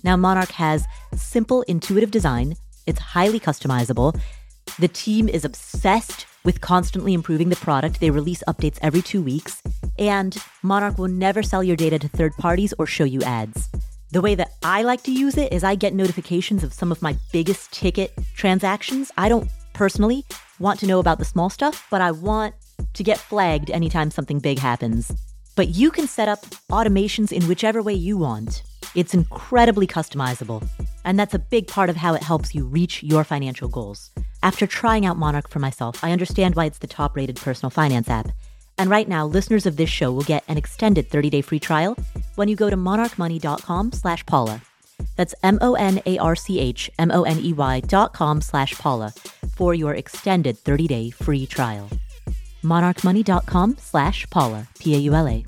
[0.03, 2.57] Now, Monarch has simple, intuitive design.
[2.87, 4.19] It's highly customizable.
[4.79, 8.01] The team is obsessed with constantly improving the product.
[8.01, 9.63] They release updates every two weeks.
[9.99, 13.69] And Monarch will never sell your data to third parties or show you ads.
[14.13, 17.03] The way that I like to use it is I get notifications of some of
[17.03, 19.13] my biggest ticket transactions.
[19.17, 19.49] I don't
[19.81, 20.27] personally
[20.59, 22.55] want to know about the small stuff, but I want
[22.93, 25.11] to get flagged anytime something big happens.
[25.57, 26.41] But you can set up
[26.71, 28.63] automations in whichever way you want.
[28.95, 30.63] It's incredibly customizable,
[31.07, 34.11] and that's a big part of how it helps you reach your financial goals.
[34.43, 38.11] After trying out Monarch for myself, I understand why it's the top rated personal finance
[38.11, 38.29] app.
[38.77, 41.97] And right now, listeners of this show will get an extended 30-day free trial
[42.35, 44.61] when you go to monarchmoney.com slash Paula.
[45.17, 49.15] That's M-O-N-A-R-C-H M-O-N-E-Y dot com slash Paula
[49.61, 51.91] for your extended 30-day free trial.
[52.65, 55.45] monarchmoney.com slash Paula, P-A-U-L-A.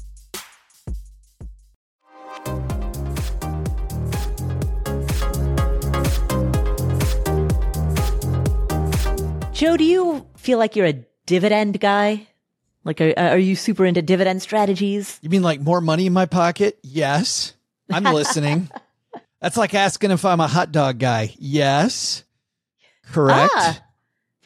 [9.55, 12.27] Joe, do you feel like you're a dividend guy?
[12.85, 15.19] Like, are, are you super into dividend strategies?
[15.23, 16.79] You mean like more money in my pocket?
[16.83, 17.55] Yes.
[17.89, 18.69] I'm listening.
[19.41, 21.33] That's like asking if I'm a hot dog guy.
[21.39, 22.25] Yes.
[23.07, 23.53] Correct.
[23.55, 23.83] Ah,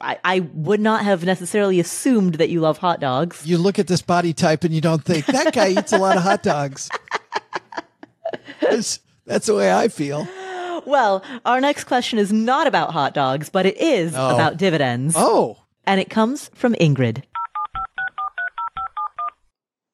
[0.00, 3.46] I, I would not have necessarily assumed that you love hot dogs.
[3.46, 6.16] You look at this body type and you don't think that guy eats a lot
[6.16, 6.90] of hot dogs.
[8.60, 10.26] That's, that's the way I feel.
[10.86, 14.34] Well, our next question is not about hot dogs, but it is Oh.
[14.34, 15.14] about dividends.
[15.16, 17.22] Oh, And it comes from Ingrid.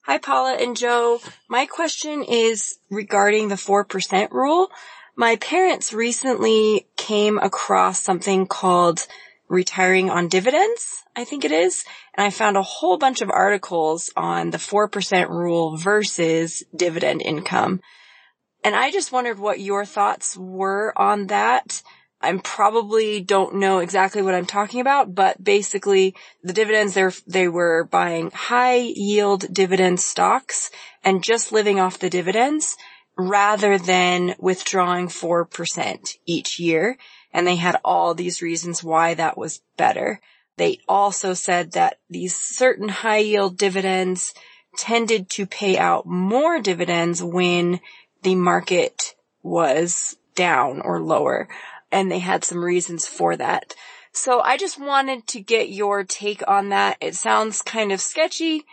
[0.03, 1.21] Hi, Paula and Joe.
[1.49, 4.71] My question is regarding the 4% rule.
[5.17, 9.07] My parents recently came across something called
[9.53, 11.85] retiring on dividends, I think it is.
[12.15, 17.83] And I found a whole bunch of articles on the 4% rule versus dividend income.
[18.65, 21.83] And I just wondered what your thoughts were on that.
[22.23, 27.85] I probably don't know exactly what I'm talking about, but basically the dividends they were
[27.85, 30.71] buying high yield dividend stocks
[31.05, 32.79] and just living off the dividends
[33.19, 36.97] rather than withdrawing 4% each year.
[37.33, 40.21] And they had all these reasons why that was better.
[40.57, 44.35] They also said that these certain high yield dividends
[44.77, 47.81] tended to pay out more dividends when
[48.23, 51.49] the market was down or lower.
[51.90, 53.75] And they had some reasons for that.
[54.12, 56.99] So I just wanted to get your take on that.
[57.01, 58.64] It sounds kind of sketchy.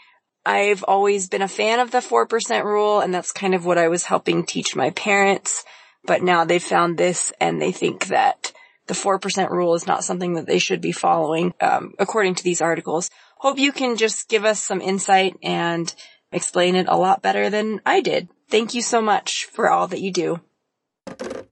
[0.46, 3.88] I've always been a fan of the 4% rule and that's kind of what I
[3.88, 5.64] was helping teach my parents.
[6.06, 8.52] But now they've found this and they think that
[8.88, 12.62] the 4% rule is not something that they should be following, um, according to these
[12.62, 13.10] articles.
[13.38, 15.94] Hope you can just give us some insight and
[16.32, 18.30] explain it a lot better than I did.
[18.50, 20.42] Thank you so much for all that you do.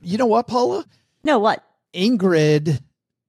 [0.02, 0.86] you know what, Paula?
[1.24, 1.64] No, what?
[1.94, 2.82] Ingrid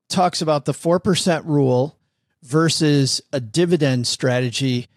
[0.08, 1.98] talks about the 4% rule
[2.42, 4.88] versus a dividend strategy.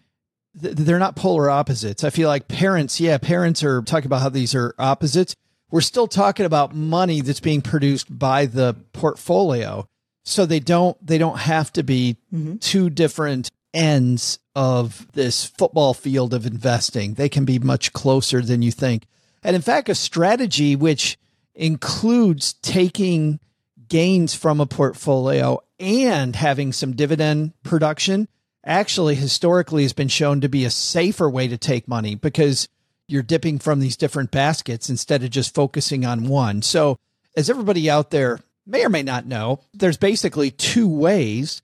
[0.54, 2.04] They're not polar opposites.
[2.04, 5.36] I feel like parents, yeah, parents are talking about how these are opposites.
[5.72, 9.88] We're still talking about money that's being produced by the portfolio.
[10.22, 12.58] So they don't they don't have to be mm-hmm.
[12.58, 17.14] two different ends of this football field of investing.
[17.14, 19.06] They can be much closer than you think.
[19.42, 21.18] And in fact, a strategy which
[21.54, 23.40] includes taking
[23.88, 28.28] gains from a portfolio and having some dividend production
[28.64, 32.68] actually historically has been shown to be a safer way to take money because
[33.08, 36.62] you're dipping from these different baskets instead of just focusing on one.
[36.62, 36.98] So,
[37.36, 41.62] as everybody out there may or may not know, there's basically two ways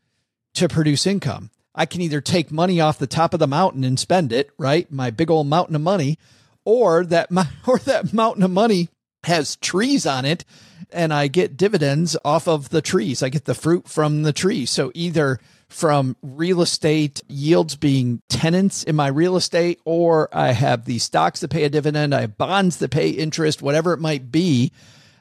[0.54, 1.50] to produce income.
[1.74, 4.90] I can either take money off the top of the mountain and spend it, right?
[4.90, 6.18] My big old mountain of money,
[6.64, 8.88] or that mo- or that mountain of money
[9.24, 10.44] has trees on it
[10.90, 13.22] and I get dividends off of the trees.
[13.22, 14.66] I get the fruit from the tree.
[14.66, 20.84] So either from real estate yields being tenants in my real estate, or I have
[20.84, 24.32] these stocks that pay a dividend, I have bonds that pay interest, whatever it might
[24.32, 24.72] be.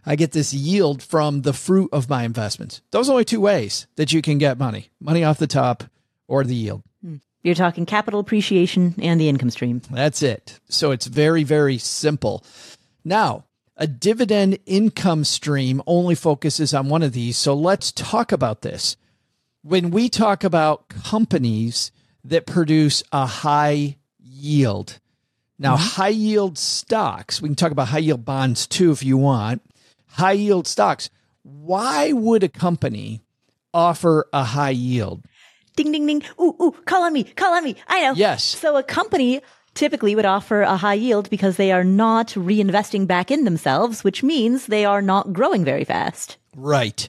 [0.05, 2.81] I get this yield from the fruit of my investments.
[2.91, 5.83] Those are only two ways that you can get money money off the top
[6.29, 6.83] or the yield.
[7.03, 7.17] Hmm.
[7.43, 9.81] You're talking capital appreciation and the income stream.
[9.91, 10.61] That's it.
[10.69, 12.43] So it's very, very simple.
[13.03, 13.43] Now,
[13.75, 17.37] a dividend income stream only focuses on one of these.
[17.37, 18.95] So let's talk about this.
[19.61, 21.91] When we talk about companies
[22.23, 24.99] that produce a high yield.
[25.59, 26.01] Now, mm-hmm.
[26.01, 29.61] high yield stocks, we can talk about high yield bonds too if you want.
[30.07, 31.09] High yield stocks.
[31.43, 33.21] Why would a company
[33.73, 35.23] offer a high yield?
[35.75, 36.23] Ding, ding, ding.
[36.39, 37.75] Ooh, ooh, call on me, call on me.
[37.87, 38.13] I know.
[38.15, 38.43] Yes.
[38.43, 39.41] So a company
[39.73, 44.23] typically would offer a high yield because they are not reinvesting back in themselves, which
[44.23, 46.37] means they are not growing very fast.
[46.55, 47.07] Right.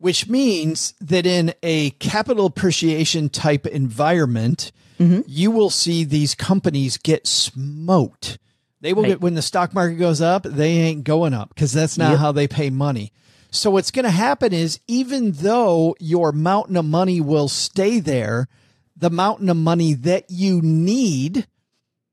[0.00, 7.26] Which means that in a capital appreciation type environment, you will see these companies get
[7.26, 8.38] smoked.
[8.82, 9.08] They will Right.
[9.10, 12.18] get when the stock market goes up, they ain't going up because that's not Yep.
[12.18, 13.12] how they pay money.
[13.50, 18.48] So what's going to happen is even though your mountain of money will stay there,
[18.96, 21.46] the mountain of money that you need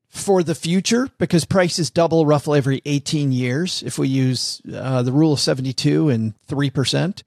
[0.09, 5.11] for the future because prices double roughly every 18 years if we use uh, the
[5.11, 7.21] rule of 72 and 3%.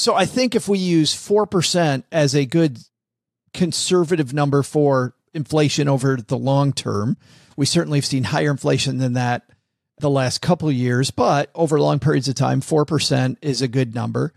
[0.00, 2.78] So I think if we use 4% as a good
[3.52, 7.18] conservative number for inflation over the long term,
[7.54, 9.42] we certainly have seen higher inflation than that
[9.98, 13.94] the last couple of years, but over long periods of time, 4% is a good
[13.94, 14.32] number.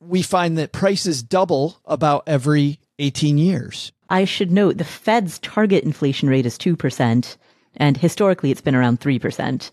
[0.00, 3.90] We find that prices double about every 18 years.
[4.10, 7.36] I should note the Fed's target inflation rate is 2%,
[7.78, 9.70] and historically it's been around 3%.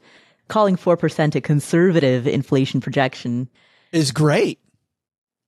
[0.47, 3.49] Calling 4% a conservative inflation projection.
[3.91, 4.61] Is great.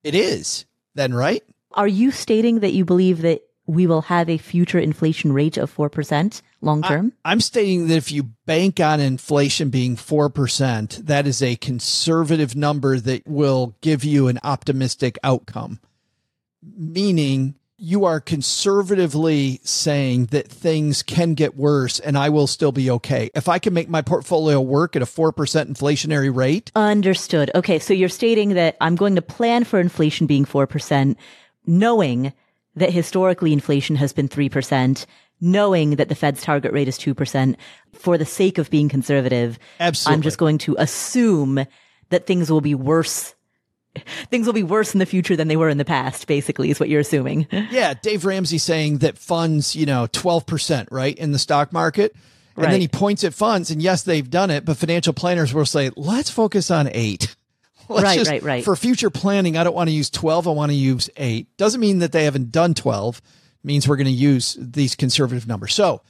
[0.04, 1.42] It is then, right?
[1.72, 5.74] Are you stating that you believe that we will have a future inflation rate of
[5.74, 7.12] 4% long term?
[7.24, 13.00] I'm stating that if you bank on inflation being 4%, that is a conservative number
[13.00, 15.80] that will give you an optimistic outcome.
[16.62, 22.90] Meaning you are conservatively saying that things can get worse and I will still be
[22.90, 23.30] okay.
[23.34, 27.50] If I can make my portfolio work at a 4% inflationary rate, Understood.
[27.54, 31.16] Okay, so you're stating that I'm going to plan for inflation being 4%,
[31.66, 32.32] knowing
[32.76, 35.06] that historically inflation has been 3%,
[35.40, 37.56] knowing that the Fed's target rate is 2%,
[37.92, 39.58] for the sake of being conservative.
[39.80, 40.14] Absolutely.
[40.14, 41.64] I'm just going to assume
[42.10, 43.33] that things will be worse.
[44.30, 46.80] Things will be worse in the future than they were in the past, basically, is
[46.80, 47.46] what you're assuming.
[47.70, 52.14] Yeah, Dave Ramsey saying that funds, you know, 12%, right, in the stock market.
[52.56, 55.66] And then he points at funds, and yes, they've done it, but financial planners will
[55.66, 57.34] say, let's focus on eight.
[57.88, 58.64] Let's Right, just- right, right.
[58.64, 61.54] For future planning, I don't want to use 12, I want to use eight.
[61.58, 63.22] Doesn't mean that they haven't done 12, it
[63.66, 65.74] means we're going to use these conservative numbers.
[65.74, 66.00] So,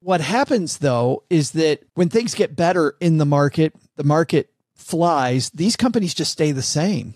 [0.00, 5.50] what happens though is that when things get better in the market, the market flies,
[5.50, 7.14] these companies just stay the same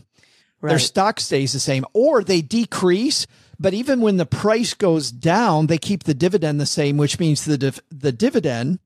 [0.71, 3.27] their stock stays the same or they decrease
[3.59, 7.45] but even when the price goes down they keep the dividend the same which means
[7.45, 8.79] the div- the dividend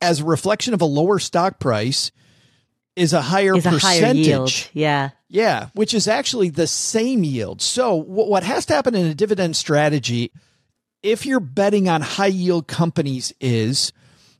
[0.00, 2.10] as a reflection of a lower stock price
[2.96, 4.70] is a higher Is a percentage higher.
[4.72, 5.10] Yeah.
[5.28, 7.62] yeah, which is actually the same yield.
[7.62, 10.32] So, wh- what has to happen in a dividend strategy,
[11.02, 13.92] if you're betting on high yield companies, is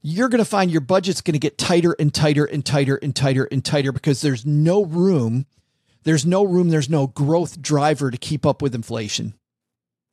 [0.03, 3.15] you're going to find your budget's going to get tighter and tighter and tighter and
[3.15, 5.47] tighter and tighter because there's no room.
[6.05, 6.71] There's no room.
[6.71, 9.35] There's no growth driver to keep up with inflation.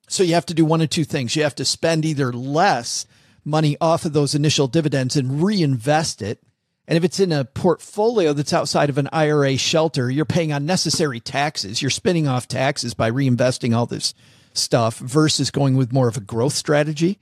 [0.09, 1.35] So, you have to do one of two things.
[1.35, 3.05] You have to spend either less
[3.43, 6.41] money off of those initial dividends and reinvest it.
[6.88, 11.19] And if it's in a portfolio that's outside of an IRA shelter, you're paying unnecessary
[11.19, 11.81] taxes.
[11.81, 14.13] You're spinning off taxes by reinvesting all this
[14.53, 17.19] stuff versus going with more of a growth strategy.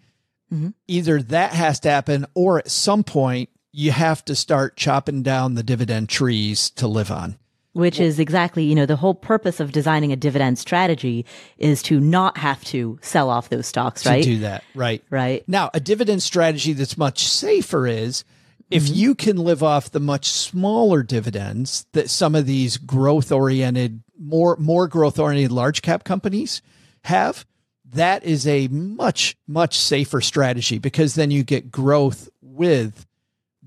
[0.53, 0.69] Mm-hmm.
[0.87, 5.55] Either that has to happen, or at some point, you have to start chopping down
[5.55, 7.37] the dividend trees to live on.
[7.75, 11.25] Which is exactly, you know, the whole purpose of designing a dividend strategy
[11.57, 14.23] is to not have to sell off those stocks, right?
[14.23, 14.63] To do that.
[14.73, 15.03] Right.
[15.09, 15.43] Right.
[15.45, 18.23] Now, a dividend strategy that's much safer is
[18.71, 18.93] if mm-hmm.
[18.93, 24.55] you can live off the much smaller dividends that some of these growth oriented, more
[24.55, 26.61] more growth oriented large cap companies
[27.03, 27.45] have,
[27.91, 33.05] that is a much much safer strategy because then you get growth with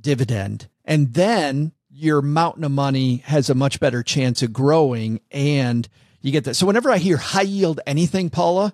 [0.00, 5.88] dividend and then your mountain of money has a much better chance of growing and
[6.20, 6.54] you get that.
[6.54, 8.72] So whenever I hear high yield anything, Paula,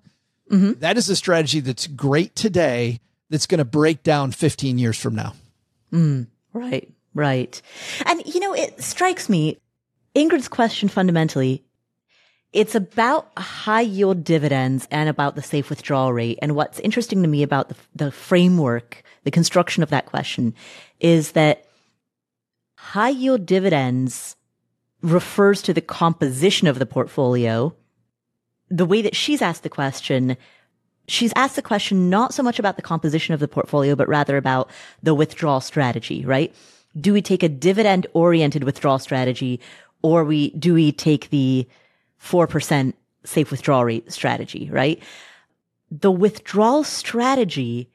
[0.51, 0.79] mm-hmm.
[0.81, 3.01] that is a strategy that's great today
[3.31, 5.35] that's going to break down 15 years from now.
[5.91, 7.61] Mm, right, right.
[8.05, 9.59] And, you know, it strikes me,
[10.15, 11.65] Ingrid's question fundamentally,
[12.53, 16.39] it's about high yield dividends and about the safe withdrawal rate.
[16.43, 20.55] And what's interesting to me about the, the framework, the construction of that question
[21.01, 21.64] is that
[22.95, 24.37] high yield dividends
[25.03, 27.75] refers to the composition of the portfolio.
[28.71, 30.37] The way that she's asked the question,
[31.09, 34.37] she's asked the question not so much about the composition of the portfolio, but rather
[34.37, 34.71] about
[35.03, 36.55] the withdrawal strategy, right?
[37.01, 39.59] Do we take a dividend oriented withdrawal strategy
[40.03, 41.67] or we, do we take the
[42.23, 45.03] 4% safe withdrawal rate strategy, right?
[45.91, 47.91] The withdrawal strategy,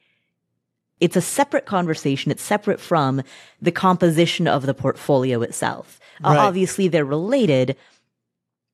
[1.00, 2.30] it's a separate conversation.
[2.30, 3.22] It's separate from
[3.60, 5.98] the composition of the portfolio itself.
[6.22, 7.76] Uh, obviously, they're related,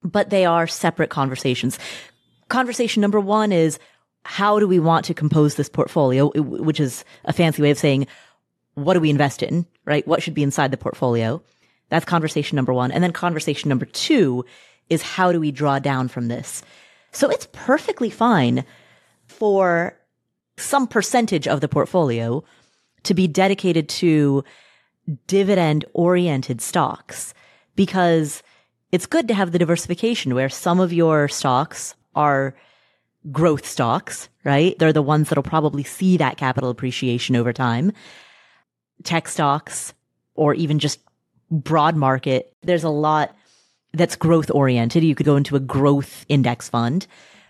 [0.03, 1.79] but they are separate conversations.
[2.49, 3.79] Conversation number one is
[4.24, 8.07] how do we want to compose this portfolio, which is a fancy way of saying
[8.74, 10.07] what do we invest in, right?
[10.07, 11.43] What should be inside the portfolio?
[11.89, 12.91] That's conversation number one.
[12.91, 14.45] And then conversation number two
[14.91, 16.62] is how do we draw down from this?
[17.12, 18.64] So it's perfectly fine
[19.27, 19.97] for
[20.57, 22.42] some percentage of the portfolio
[23.02, 24.44] to be dedicated to
[25.26, 27.34] dividend oriented stocks
[27.76, 28.42] because
[28.92, 32.57] it's good to have the diversification where some of your stocks are
[33.30, 34.78] growth stocks, right?
[34.78, 37.92] They're the ones that'll probably see that capital appreciation over time.
[39.02, 39.92] Tech stocks
[40.34, 41.00] or even just
[41.50, 42.52] broad market.
[42.62, 43.34] There's a lot
[43.92, 45.04] that's growth oriented.
[45.04, 47.07] You could go into a growth index fund.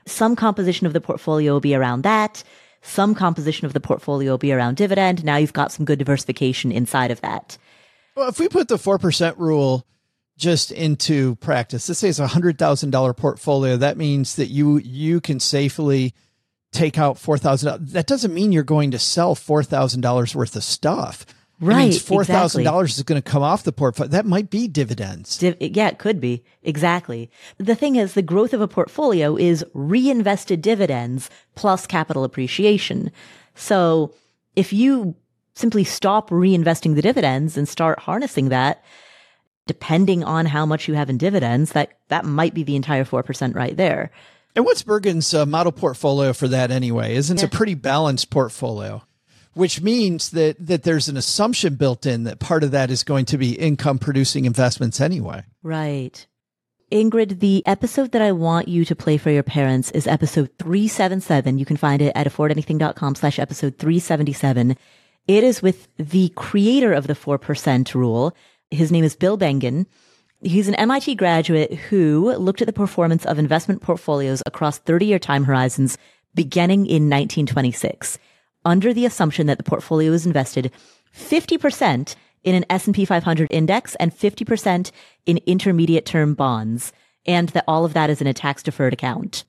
[0.07, 2.42] Some composition of the portfolio will be around that.
[2.87, 5.24] Some composition of the portfolio be around dividend.
[5.24, 7.59] Now you've got some good diversification inside of that.
[8.16, 9.87] Well, if we put the 4% rule
[10.39, 15.41] just into practice, let's say it's a $100,000 portfolio, that means that you you can
[15.41, 16.14] safely
[16.72, 17.91] take out $4,000.
[17.91, 21.26] That doesn't mean you're going to sell $4,000 worth of stuff.
[21.61, 22.84] It Right, means $4,000 exactly.
[22.84, 24.11] is going to come off the portfolio.
[24.11, 25.38] That might be dividends.
[25.38, 26.44] Div- yeah, it could be.
[26.62, 27.30] Exactly.
[27.57, 33.11] The thing is, the growth of a portfolio is reinvested dividends plus capital appreciation.
[33.54, 34.12] So
[34.54, 35.14] if you
[35.54, 38.84] simply stop reinvesting the dividends and start harnessing that,
[39.66, 43.54] depending on how much you have in dividends, that, that might be the entire 4%
[43.54, 44.11] right there.
[44.54, 47.14] And what's Bergen's uh, model portfolio for that anyway?
[47.16, 49.02] Isn't it a pretty balanced portfolio?
[49.57, 53.24] Which means that that there's an assumption built in that part of that is going
[53.24, 55.44] to be income producing investments anyway.
[55.62, 56.26] Right.
[56.92, 61.59] Ingrid, the episode that I want you to play for your parents is episode 377.
[61.59, 64.76] You can find it at affordanything.com slash episode 377.
[65.26, 68.36] It is with the creator of the 4% rule.
[68.70, 69.86] His name is Bill Bengen.
[70.42, 75.18] He's an MIT graduate who looked at the performance of investment portfolios across 30 year
[75.18, 75.96] time horizons
[76.34, 78.18] beginning in 1926
[78.67, 80.73] under the assumption that the portfolio is invested
[81.14, 84.91] 50% in an S&P 500 index and 50%
[85.25, 86.93] in intermediate term bonds
[87.25, 89.45] and that all of that is in a tax deferred account.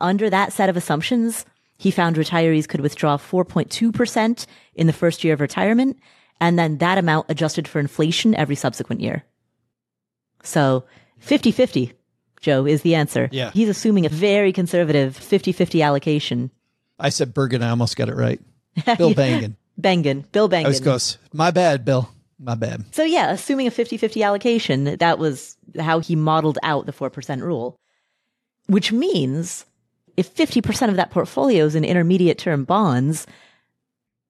[0.00, 1.44] Under that set of assumptions,
[1.76, 5.98] he found retirees could withdraw 4.2% in the first year of retirement
[6.40, 9.24] and then that amount adjusted for inflation every subsequent year.
[10.42, 10.84] So
[11.22, 11.92] 50-50,
[12.40, 13.28] Joe, is the answer.
[13.30, 13.50] Yeah.
[13.52, 16.50] He's assuming a very conservative 50-50 allocation.
[16.98, 17.62] I said Bergen.
[17.62, 18.40] I almost got it right.
[18.98, 19.56] Bill Bangan.
[19.80, 20.66] Bengen, Bill Bengen.
[20.66, 21.18] I was close.
[21.32, 22.08] My bad, Bill.
[22.38, 22.84] My bad.
[22.92, 27.76] So yeah, assuming a 50-50 allocation, that was how he modeled out the 4% rule.
[28.66, 29.66] Which means
[30.16, 33.26] if 50% of that portfolio is in intermediate term bonds,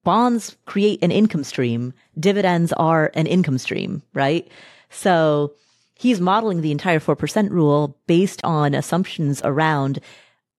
[0.03, 1.93] bonds create an income stream.
[2.19, 4.49] Dividends are an income stream, right?
[4.91, 5.55] So
[5.95, 10.01] he's modeling the entire 4% rule based on assumptions around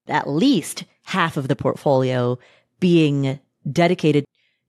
[0.08, 2.38] at least half of the portfolio
[2.80, 3.40] being
[3.72, 4.26] dedicated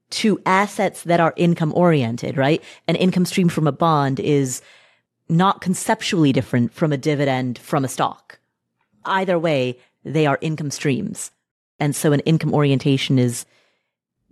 [0.08, 2.62] to assets that are income oriented, right?
[2.86, 4.62] An income stream from a bond is
[5.28, 8.38] not conceptually different from a dividend from a stock.
[9.04, 11.32] Either way, they are income streams.
[11.80, 13.44] And so an income orientation is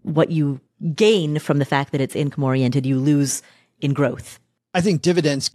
[0.03, 0.61] what you
[0.95, 3.43] gain from the fact that it's income oriented, you lose
[3.81, 4.39] in growth.
[4.73, 5.51] I think dividends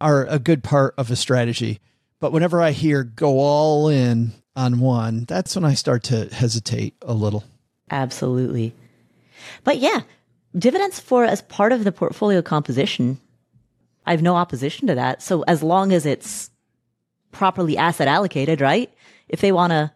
[0.00, 1.80] are a good part of a strategy.
[2.20, 6.94] But whenever I hear go all in on one, that's when I start to hesitate
[7.02, 7.44] a little.
[7.90, 8.74] Absolutely.
[9.64, 10.00] But yeah,
[10.56, 13.20] dividends for as part of the portfolio composition,
[14.06, 15.22] I have no opposition to that.
[15.22, 16.50] So as long as it's
[17.32, 18.92] properly asset allocated, right?
[19.28, 19.92] If they want to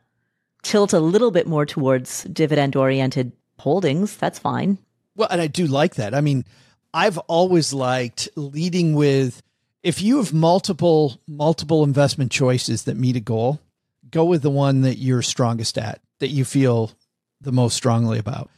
[0.63, 4.79] tilt a little bit more towards dividend oriented holdings, that's fine.
[5.17, 6.15] Well, and I do like that.
[6.15, 6.45] I mean,
[6.95, 9.43] I've always liked leading with
[9.83, 13.61] if you have multiple multiple investment choices that meet a goal,
[14.11, 16.93] go with the one that you're strongest at, that you feel
[17.43, 18.51] the most strongly about.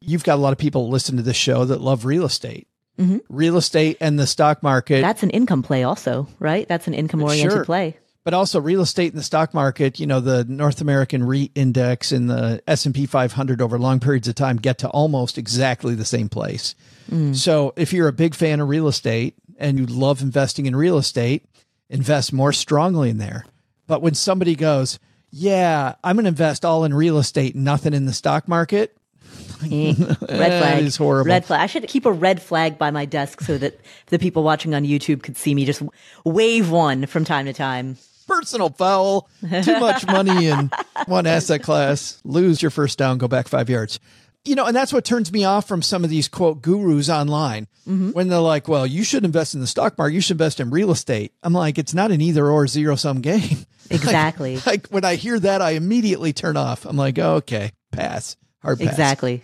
[0.00, 2.68] You've got a lot of people listen to this show that love real estate.
[2.98, 3.18] Mm-hmm.
[3.28, 6.66] Real estate and the stock market That's an income play also, right?
[6.66, 7.64] That's an income oriented Sure.
[7.64, 7.96] play.
[8.24, 12.10] but also real estate and the stock market, you know, the North American REIT index
[12.10, 16.28] and the S&P 500 over long periods of time get to almost exactly the same
[16.30, 16.74] place.
[17.10, 17.36] Mm.
[17.36, 20.96] So if you're a big fan of real estate and you love investing in real
[20.98, 21.44] estate,
[21.90, 23.44] invest more strongly in there.
[23.86, 24.98] But when somebody goes,
[25.38, 28.96] yeah, I'm going to invest all in real estate, nothing in the stock market,
[29.70, 30.84] Eh, red flag.
[30.84, 31.28] is horrible.
[31.30, 31.60] Red flag.
[31.60, 34.84] I should keep a red flag by my desk so that the people watching on
[34.84, 35.82] YouTube could see me just
[36.24, 37.96] wave one from time to time.
[38.26, 39.28] personal foul.
[39.62, 40.70] Too much money in
[41.06, 42.20] one asset class.
[42.24, 43.98] Lose your first down, go back five yards.
[44.44, 47.66] You know, and that's what turns me off from some of these quote gurus online
[47.84, 50.70] when they're like, well, you should invest in the stock market, you should invest in
[50.70, 51.32] real estate.
[51.42, 53.66] I'm like, it's not an either or zero sum game.
[53.90, 54.56] Exactly.
[54.56, 56.84] Like, like when I hear that, I immediately turn off.
[56.84, 58.36] I'm like, oh, okay, pass.
[58.62, 58.88] Hard pass.
[58.88, 59.42] Exactly.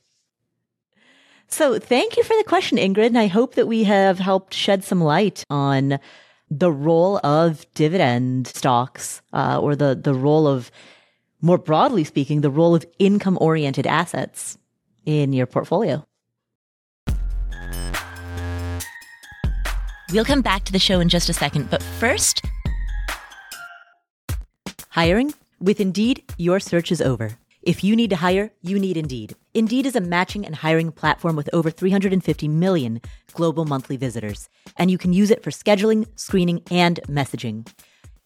[1.48, 3.08] So thank you for the question, Ingrid.
[3.08, 5.98] And I hope that we have helped shed some light on
[6.50, 10.70] the role of dividend stocks, uh, or the, the role of,
[11.40, 14.56] more broadly speaking, the role of income oriented assets
[15.04, 16.04] in your portfolio.
[20.12, 22.44] We'll come back to the show in just a second, but first,
[24.92, 25.32] Hiring?
[25.58, 27.38] With Indeed, your search is over.
[27.62, 29.34] If you need to hire, you need Indeed.
[29.54, 33.00] Indeed is a matching and hiring platform with over 350 million
[33.32, 37.66] global monthly visitors, and you can use it for scheduling, screening, and messaging.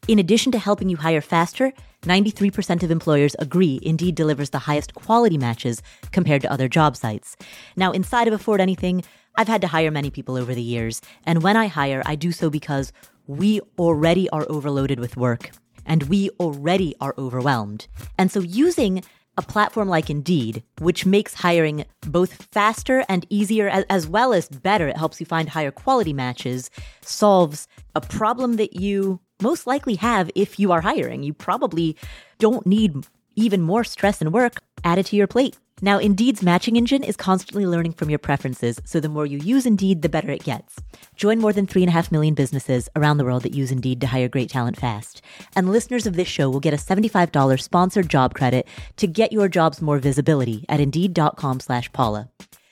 [0.08, 4.92] In addition to helping you hire faster, 93% of employers agree Indeed delivers the highest
[4.94, 7.36] quality matches compared to other job sites.
[7.76, 9.04] Now, inside of Afford Anything,
[9.36, 12.32] I've had to hire many people over the years, and when I hire, I do
[12.32, 12.92] so because
[13.28, 15.52] we already are overloaded with work
[15.87, 17.87] and we already are overwhelmed.
[18.18, 19.03] And so using
[19.39, 24.89] a platform like Indeed, which makes hiring both faster and easier as, well as better,
[24.89, 26.70] it helps you find higher quality matches,
[27.03, 31.22] solves a problem that you most likely have if you are hiring.
[31.22, 31.97] You probably
[32.39, 35.59] don't need even more stress and work added to your plate.
[35.82, 39.66] Now, Indeed's matching engine is constantly learning from your preferences, so the more you use
[39.66, 40.80] Indeed, the better it gets.
[41.16, 44.49] Join more than 3.5 million businesses around the world that use Indeed to hire great
[44.49, 45.20] talent fast.
[45.55, 48.66] And listeners of this show will get a $75 sponsored job credit
[48.97, 52.30] to get your jobs more visibility at Indeed.com slash Paula.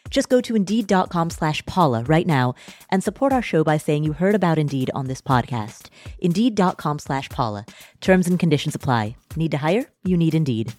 [0.08, 2.54] Just go to Indeed.com slash Paula right now
[2.88, 5.88] and support our show by saying you heard about Indeed on this podcast.
[6.20, 7.66] Indeed.com slash Paula.
[8.00, 9.16] Terms and conditions apply.
[9.36, 9.90] Need to hire?
[10.04, 10.72] You need Indeed.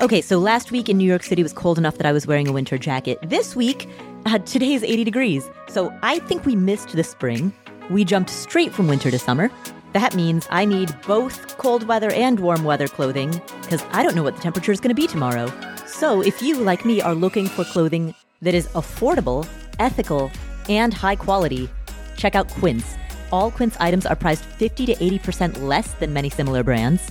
[0.00, 2.48] Okay, so last week in New York City was cold enough that I was wearing
[2.48, 3.18] a winter jacket.
[3.22, 3.88] This week,
[4.26, 5.48] uh, today's 80 degrees.
[5.68, 7.52] So I think we missed the spring.
[7.88, 9.48] We jumped straight from winter to summer.
[9.92, 13.30] That means I need both cold weather and warm weather clothing
[13.62, 15.52] because I don't know what the temperature is going to be tomorrow.
[15.86, 20.32] So if you, like me, are looking for clothing that is affordable, ethical,
[20.68, 21.70] and high quality,
[22.16, 22.96] check out Quince.
[23.30, 27.10] All Quince items are priced 50 to 80% less than many similar brands.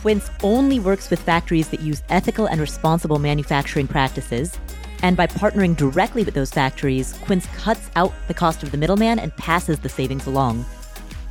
[0.00, 4.56] Quince only works with factories that use ethical and responsible manufacturing practices.
[5.02, 9.18] And by partnering directly with those factories, Quince cuts out the cost of the middleman
[9.18, 10.64] and passes the savings along.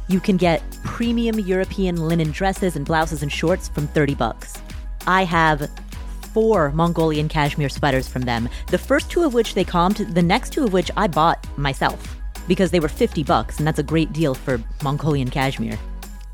[0.10, 4.56] You can get premium European linen dresses and blouses and shorts from 30 bucks.
[5.06, 5.70] I have
[6.34, 10.52] four Mongolian cashmere sweaters from them, the first two of which they comped, the next
[10.52, 14.14] two of which I bought myself because they were 50 bucks, and that's a great
[14.14, 15.78] deal for Mongolian cashmere.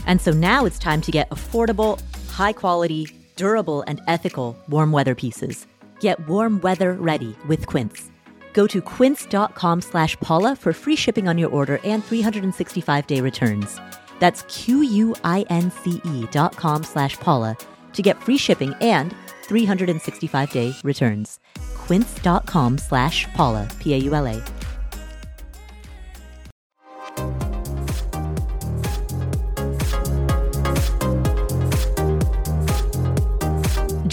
[0.05, 2.01] And so now it's time to get affordable,
[2.33, 5.67] high quality, durable, and ethical warm weather pieces.
[5.99, 8.09] Get warm weather ready with Quince.
[8.53, 13.79] Go to quince.com slash Paula for free shipping on your order and 365 day returns.
[14.19, 17.57] That's Q-U-I-N-C-E dot com slash Paula
[17.93, 21.39] to get free shipping and 365 day returns.
[21.75, 24.41] Quince.com slash Paula, P-A-U-L-A.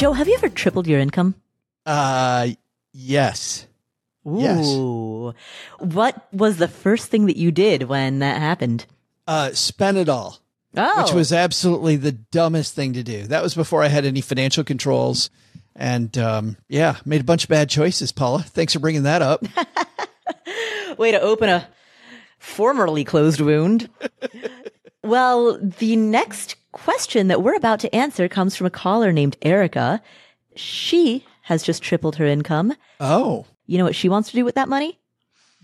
[0.01, 1.35] Joe, have you ever tripled your income?
[1.85, 2.49] Uh,
[2.95, 3.67] yes.
[4.25, 4.67] Yes.
[5.79, 8.87] What was the first thing that you did when that happened?
[9.27, 10.39] Uh, spent it all.
[10.75, 11.03] Oh.
[11.03, 13.25] which was absolutely the dumbest thing to do.
[13.25, 15.29] That was before I had any financial controls.
[15.77, 18.43] And um, yeah, made a bunch of bad choices, Paula.
[18.43, 19.45] Thanks for bringing that up.
[20.97, 21.69] Way to open a
[22.39, 23.91] formerly closed wound.
[25.05, 30.03] well, the next question that we're about to answer comes from a caller named Erica.
[30.57, 32.75] She has just tripled her income.
[33.01, 34.99] oh, You know what she wants to do with that money?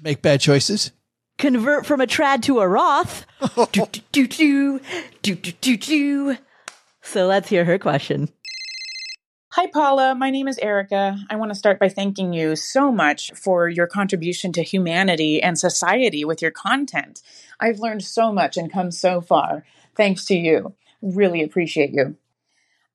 [0.02, 0.92] make bad choices.
[1.38, 3.24] Convert from a trad to a Roth.
[3.72, 4.80] do, do, do, do,
[5.22, 6.36] do, do, do, do.
[7.02, 8.28] So let's hear her question.
[9.52, 10.14] Hi, Paula.
[10.14, 11.18] My name is Erica.
[11.30, 15.59] I want to start by thanking you so much for your contribution to humanity and
[15.59, 17.22] society with your content.
[17.59, 20.74] I've learned so much and come so far thanks to you.
[21.03, 22.16] Really appreciate you.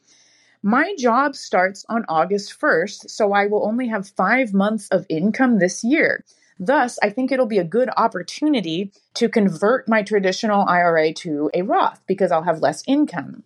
[0.64, 5.60] My job starts on August 1st, so I will only have five months of income
[5.60, 6.24] this year.
[6.60, 11.62] Thus, I think it'll be a good opportunity to convert my traditional IRA to a
[11.62, 13.44] Roth because I'll have less income.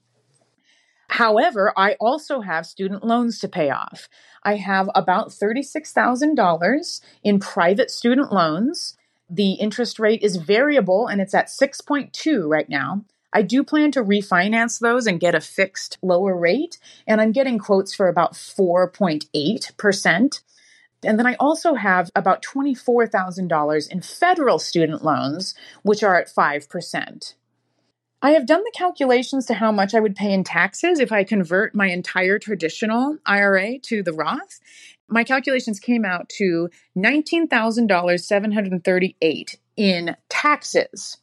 [1.11, 4.07] However, I also have student loans to pay off.
[4.43, 8.95] I have about $36,000 in private student loans.
[9.29, 13.03] The interest rate is variable and it's at 6.2 right now.
[13.33, 17.59] I do plan to refinance those and get a fixed lower rate, and I'm getting
[17.59, 20.41] quotes for about 4.8%.
[21.03, 27.33] And then I also have about $24,000 in federal student loans, which are at 5%.
[28.21, 31.23] I have done the calculations to how much I would pay in taxes if I
[31.23, 34.59] convert my entire traditional IRA to the Roth.
[35.07, 41.17] My calculations came out to $19,738 in taxes.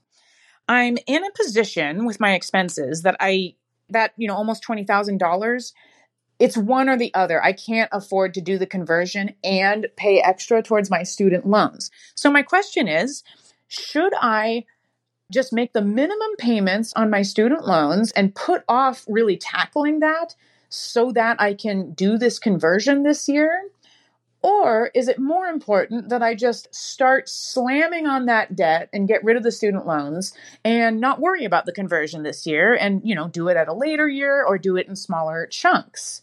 [0.68, 3.54] I'm in a position with my expenses that I
[3.90, 5.72] that, you know, almost $20,000
[6.38, 7.42] it's one or the other.
[7.42, 11.90] I can't afford to do the conversion and pay extra towards my student loans.
[12.14, 13.24] So my question is,
[13.66, 14.64] should I
[15.30, 20.34] just make the minimum payments on my student loans and put off really tackling that
[20.68, 23.70] so that I can do this conversion this year?
[24.40, 29.24] Or is it more important that I just start slamming on that debt and get
[29.24, 30.32] rid of the student loans
[30.64, 33.74] and not worry about the conversion this year and, you know, do it at a
[33.74, 36.22] later year or do it in smaller chunks?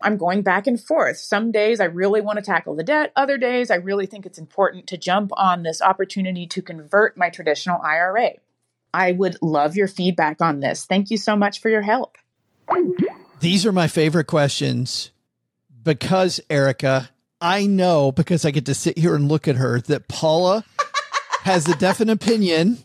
[0.00, 1.16] I'm going back and forth.
[1.16, 3.12] Some days I really want to tackle the debt.
[3.16, 7.30] Other days I really think it's important to jump on this opportunity to convert my
[7.30, 8.32] traditional IRA.
[8.92, 10.84] I would love your feedback on this.
[10.84, 12.16] Thank you so much for your help.
[13.40, 15.10] These are my favorite questions
[15.82, 20.08] because, Erica, I know because I get to sit here and look at her that
[20.08, 20.64] Paula
[21.42, 22.78] has a definite opinion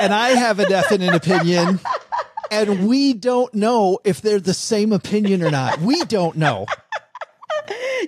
[0.00, 1.80] and I have a definite opinion
[2.54, 5.80] and we don't know if they're the same opinion or not.
[5.80, 6.66] We don't know.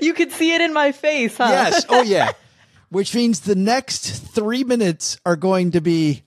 [0.01, 1.49] You can see it in my face, huh?
[1.49, 1.87] Yes.
[1.89, 2.33] Oh, yeah.
[2.91, 6.23] Which means the next three minutes are going to be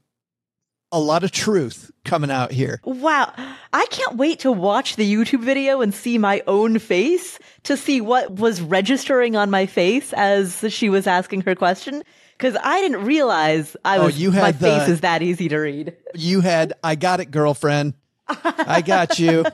[0.91, 2.81] a lot of truth coming out here.
[2.83, 3.31] Wow.
[3.71, 8.01] I can't wait to watch the YouTube video and see my own face to see
[8.01, 12.01] what was registering on my face as she was asking her question.
[12.39, 15.49] Cause I didn't realize I Oh, was, you had my the- face is that easy
[15.49, 15.95] to read.
[16.15, 17.93] You had, I got it, girlfriend.
[18.43, 19.45] I got you.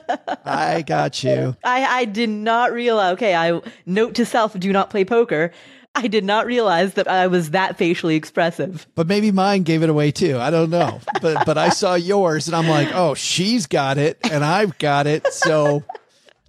[0.44, 1.56] I got you.
[1.64, 3.14] I, I did not realize.
[3.14, 5.52] Okay, I note to self: do not play poker.
[5.94, 8.86] I did not realize that I was that facially expressive.
[8.94, 10.38] But maybe mine gave it away too.
[10.38, 11.00] I don't know.
[11.22, 15.06] But but I saw yours and I'm like, oh, she's got it and I've got
[15.06, 15.26] it.
[15.32, 15.84] So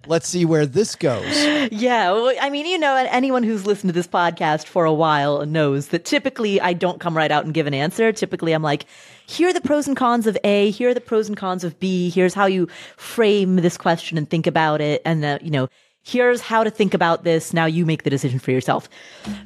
[0.08, 1.26] let's see where this goes.
[1.70, 5.45] Yeah, well, I mean, you know, anyone who's listened to this podcast for a while
[5.45, 8.14] knows that typically I don't come right out and give an answer.
[8.14, 8.86] Typically, I'm like,
[9.26, 11.78] here are the pros and cons of A, here are the pros and cons of
[11.80, 15.68] B, here's how you frame this question and think about it, and the, you know,
[16.03, 17.53] here's how to think about this.
[17.53, 18.88] Now you make the decision for yourself.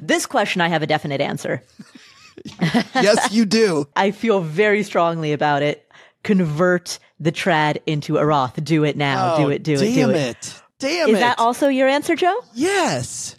[0.00, 1.62] This question, I have a definite answer.
[2.94, 3.86] Yes, you do.
[3.96, 5.86] I feel very strongly about it.
[6.22, 8.62] Convert the trad into a Roth.
[8.62, 9.36] Do it now.
[9.38, 9.62] do Oh, it.
[9.62, 9.78] Do it.
[9.94, 10.20] Damn Do it.
[10.36, 10.62] it.
[10.78, 11.20] Damn Is it.
[11.20, 12.36] that also your answer, Joe?
[12.54, 13.36] Yes.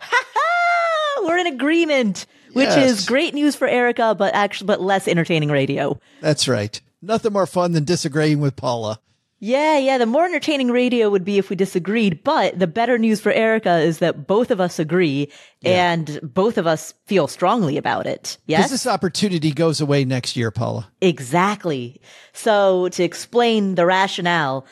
[1.23, 2.91] We're in agreement, which Yes.
[2.99, 5.99] is great news for Erica, but actually, but less entertaining radio.
[6.21, 6.79] That's right.
[7.01, 8.99] Nothing more fun than disagreeing with Paula.
[9.43, 9.97] Yeah, yeah.
[9.97, 13.79] The more entertaining radio would be if we disagreed, but the better news for Erica
[13.79, 15.29] is that both of us agree
[15.65, 18.37] and both of us feel strongly about it.
[18.45, 20.89] Yes, this opportunity goes away next year, Paula.
[21.01, 21.99] exactly.
[22.31, 24.65] So to explain the rationale,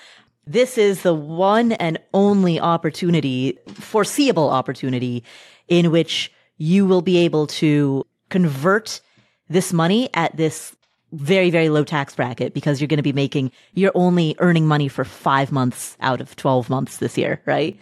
[0.48, 5.26] this is the one and only opportunity, foreseeable opportunity
[5.68, 9.02] in which you will be able to convert
[9.50, 10.74] this money at this
[11.12, 14.88] very, very low tax bracket because you're going to be making, you're only earning money
[14.88, 17.78] for five months out of 12 months this year, right?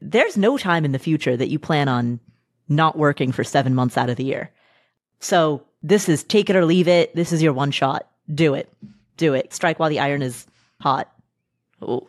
[0.00, 2.20] There's no time in the future that you plan on
[2.68, 4.50] not working for seven months out of the year.
[5.20, 7.14] So this is take it or leave it.
[7.14, 8.08] This is your one shot.
[8.32, 8.72] Do it.
[9.16, 9.52] Do it.
[9.52, 10.46] Strike while the iron is
[10.80, 11.10] hot.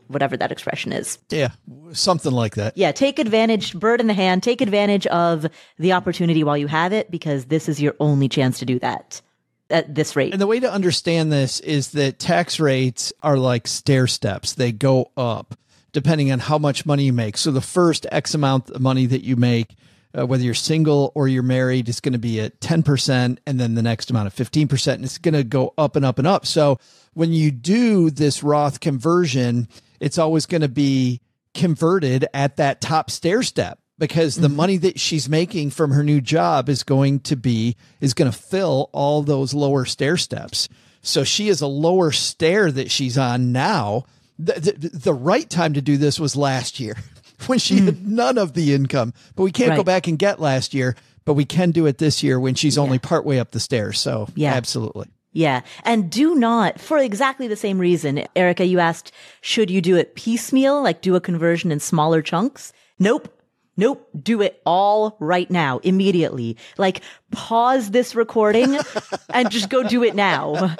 [0.08, 1.20] whatever that expression is.
[1.30, 1.50] Yeah,
[1.92, 2.78] something like that.
[2.78, 5.48] Yeah, take advantage, bird in the hand, take advantage of
[5.78, 9.22] the opportunity while you have it because this is your only chance to do that
[9.70, 10.32] at this rate.
[10.32, 14.54] And the way to understand this is that tax rates are like stair steps.
[14.54, 15.58] They go up
[15.92, 17.38] depending on how much money you make.
[17.38, 19.76] So the first X amount of money that you make,
[20.18, 23.76] uh, whether you're single or you're married, is going to be at 10%, and then
[23.76, 26.46] the next amount of 15%, and it's going to go up and up and up.
[26.46, 26.80] So
[27.14, 29.70] when you do this Roth conversion,
[30.02, 31.22] it's always going to be
[31.54, 34.58] converted at that top stair step because the mm-hmm.
[34.58, 38.38] money that she's making from her new job is going to be is going to
[38.38, 40.68] fill all those lower stair steps.
[41.02, 44.06] So she is a lower stair that she's on now
[44.38, 46.98] the, the, the right time to do this was last year
[47.48, 47.86] when she mm.
[47.86, 49.14] had none of the income.
[49.36, 49.78] But we can't right.
[49.78, 52.78] go back and get last year, but we can do it this year when she's
[52.78, 52.84] yeah.
[52.84, 54.00] only partway up the stairs.
[54.00, 55.08] So, yeah, absolutely.
[55.32, 55.62] Yeah.
[55.84, 60.16] And do not, for exactly the same reason, Erica, you asked, should you do it
[60.16, 62.72] piecemeal, like do a conversion in smaller chunks?
[63.00, 63.35] Nope.
[63.78, 64.10] Nope.
[64.22, 66.58] Do it all right now, immediately.
[66.78, 67.02] Like
[67.32, 68.78] pause this recording
[69.34, 70.76] and just go do it now.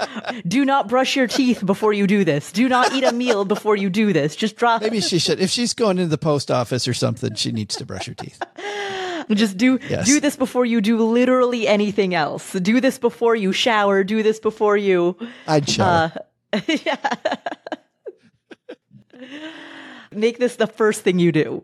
[0.48, 2.52] Do not brush your teeth before you do this.
[2.52, 4.36] Do not eat a meal before you do this.
[4.36, 4.82] Just drop.
[4.82, 5.40] Maybe she should.
[5.40, 8.42] If she's going into the post office or something, she needs to brush her teeth.
[9.30, 10.06] Just do yes.
[10.06, 12.54] do this before you do literally anything else.
[12.54, 14.04] Do this before you shower.
[14.04, 15.18] Do this before you.
[15.48, 16.12] I'd shower.
[16.54, 16.96] Uh, yeah.
[20.12, 21.64] Make this the first thing you do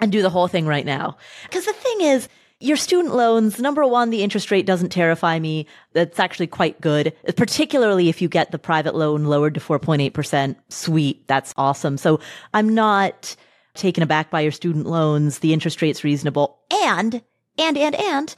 [0.00, 1.16] and do the whole thing right now.
[1.44, 2.28] Because the thing is,
[2.58, 5.66] your student loans, number one, the interest rate doesn't terrify me.
[5.92, 10.56] That's actually quite good, particularly if you get the private loan lowered to 4.8%.
[10.70, 11.26] Sweet.
[11.28, 11.98] That's awesome.
[11.98, 12.20] So
[12.54, 13.36] I'm not
[13.74, 15.40] taken aback by your student loans.
[15.40, 16.58] The interest rate's reasonable.
[16.70, 17.22] And,
[17.58, 18.34] and, and, and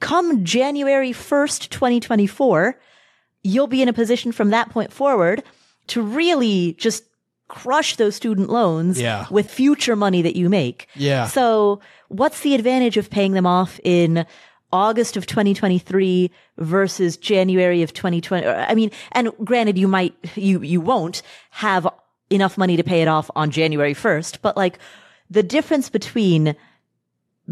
[0.00, 2.78] come January 1st, 2024,
[3.42, 5.42] you'll be in a position from that point forward
[5.86, 7.04] to really just
[7.52, 9.26] crush those student loans yeah.
[9.30, 10.88] with future money that you make.
[10.94, 11.26] Yeah.
[11.26, 14.24] So what's the advantage of paying them off in
[14.72, 18.46] August of 2023 versus January of 2020?
[18.46, 21.86] I mean, and granted, you might, you, you won't have
[22.30, 24.78] enough money to pay it off on January 1st, but like
[25.28, 26.56] the difference between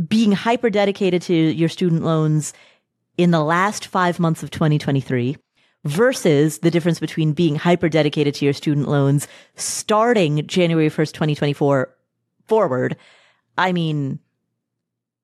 [0.08, 2.54] being hyper dedicated to your student loans
[3.18, 5.36] in the last five months of 2023
[5.84, 11.94] versus the difference between being hyper dedicated to your student loans starting January 1st, 2024
[12.46, 12.96] forward.
[13.56, 14.18] I mean,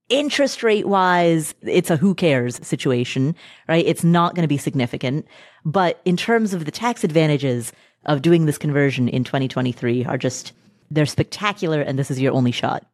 [0.09, 3.35] interest rate wise, it's a who cares situation,
[3.69, 3.85] right?
[3.87, 5.27] It's not going to be significant.
[5.65, 7.73] But in terms of the tax advantages
[8.05, 10.53] of doing this conversion in 2023 are just,
[10.91, 11.81] they're spectacular.
[11.81, 12.87] And this is your only shot.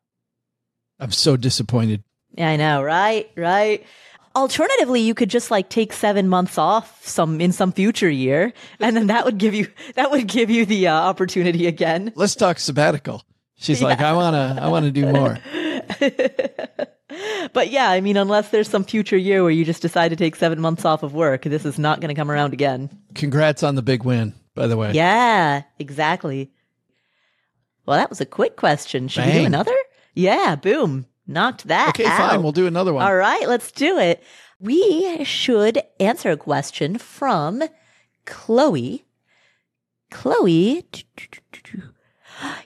[0.98, 2.02] I'm so disappointed.
[2.36, 3.30] Yeah, I know, right?
[3.36, 3.84] Right.
[4.34, 8.96] Alternatively, you could just like take seven months off some in some future year, and
[8.96, 12.12] then that would give you that would give you the uh, opportunity again.
[12.14, 13.22] Let's talk sabbatical.
[13.56, 13.88] She's yeah.
[13.88, 15.38] like, I wanna, I wanna do more.
[17.52, 20.34] but yeah, I mean, unless there's some future year where you just decide to take
[20.34, 22.90] seven months off of work, this is not going to come around again.
[23.14, 24.92] Congrats on the big win, by the way.
[24.92, 26.50] Yeah, exactly.
[27.86, 29.06] Well, that was a quick question.
[29.08, 29.34] Should Bang.
[29.34, 29.76] we do another?
[30.14, 31.06] Yeah, boom.
[31.32, 31.90] Knocked that.
[31.90, 32.30] Okay, out.
[32.30, 32.42] fine.
[32.42, 33.04] We'll do another one.
[33.04, 34.22] All right, let's do it.
[34.60, 37.62] We should answer a question from
[38.26, 39.04] Chloe.
[40.10, 40.84] Chloe,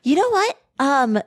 [0.03, 0.59] you know what?
[0.79, 1.19] Um,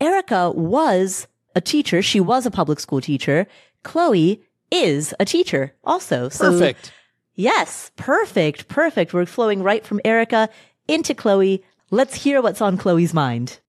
[0.00, 2.02] Erica was a teacher.
[2.02, 3.46] She was a public school teacher.
[3.82, 6.28] Chloe is a teacher also.
[6.28, 6.92] So, perfect.
[7.34, 9.14] Yes, perfect, perfect.
[9.14, 10.48] We're flowing right from Erica
[10.86, 11.64] into Chloe.
[11.90, 13.60] Let's hear what's on Chloe's mind.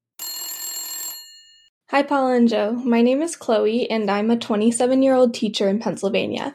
[1.89, 2.73] Hi, Paul and Joe.
[2.73, 6.53] My name is Chloe, and I'm a 27 year old teacher in Pennsylvania.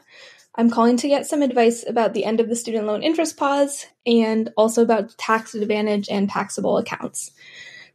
[0.53, 3.87] I'm calling to get some advice about the end of the student loan interest pause
[4.05, 7.31] and also about tax advantage and taxable accounts.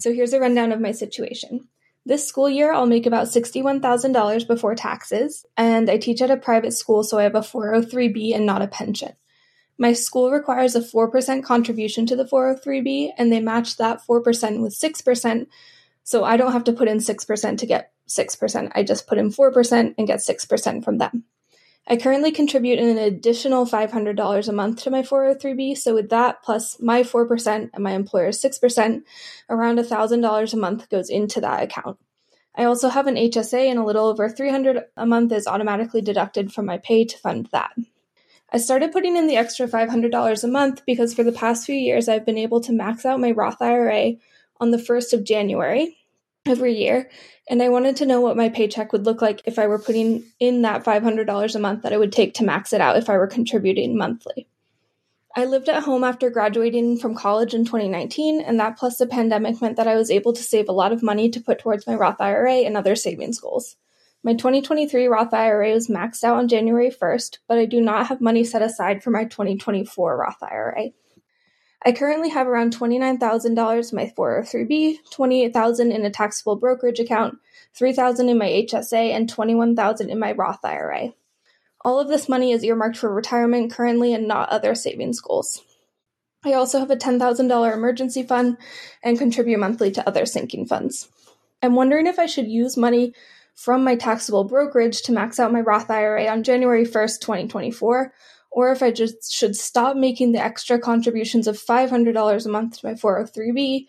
[0.01, 1.69] So here's a rundown of my situation.
[2.05, 6.73] This school year, I'll make about $61,000 before taxes, and I teach at a private
[6.73, 9.13] school, so I have a 403B and not a pension.
[9.79, 14.75] My school requires a 4% contribution to the 403B, and they match that 4% with
[14.75, 15.47] 6%,
[16.09, 18.73] so I don't have to put in 6% to get 6%.
[18.75, 21.25] I just put in 4% and get 6% from them.
[21.87, 25.77] I currently contribute an additional $500 a month to my 403b.
[25.77, 29.03] So with that plus my 4% and my employer's 6%,
[29.51, 31.99] around $1,000 a month goes into that account.
[32.57, 36.55] I also have an HSA and a little over 300 a month is automatically deducted
[36.55, 37.73] from my pay to fund that.
[38.51, 42.09] I started putting in the extra $500 a month because for the past few years
[42.09, 44.15] I've been able to max out my Roth IRA
[44.61, 45.97] on the 1st of January
[46.47, 47.11] every year.
[47.49, 50.25] And I wanted to know what my paycheck would look like if I were putting
[50.39, 53.17] in that $500 a month that it would take to max it out if I
[53.17, 54.49] were contributing monthly.
[55.37, 59.63] I lived at home after graduating from college in 2019, and that plus the pandemic
[59.63, 61.95] meant that I was able to save a lot of money to put towards my
[61.95, 63.77] Roth IRA and other savings goals.
[64.25, 68.21] My 2023 Roth IRA was maxed out on January 1st, but I do not have
[68.21, 70.89] money set aside for my 2024 Roth IRA.
[71.85, 77.39] I currently have around $29,000 in my 403b, 28,000 in a taxable brokerage account,
[77.75, 81.13] 3,000 in my HSA, and 21,000 in my Roth IRA.
[81.85, 85.63] All of this money is earmarked for retirement currently and not other savings goals.
[86.45, 88.59] I also have a $10,000 emergency fund
[89.03, 91.09] and contribute monthly to other sinking funds.
[91.63, 93.15] I'm wondering if I should use money
[93.55, 98.13] from my taxable brokerage to max out my Roth IRA on January 1st, 2024,
[98.51, 102.87] or if I just should stop making the extra contributions of $500 a month to
[102.87, 103.87] my 403b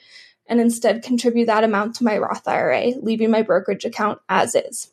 [0.47, 4.91] and instead contribute that amount to my Roth IRA, leaving my brokerage account as is.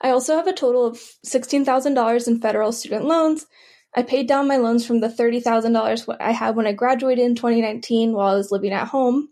[0.00, 0.96] I also have a total of
[1.26, 3.46] $16,000 in federal student loans.
[3.94, 8.12] I paid down my loans from the $30,000 I had when I graduated in 2019
[8.12, 9.30] while I was living at home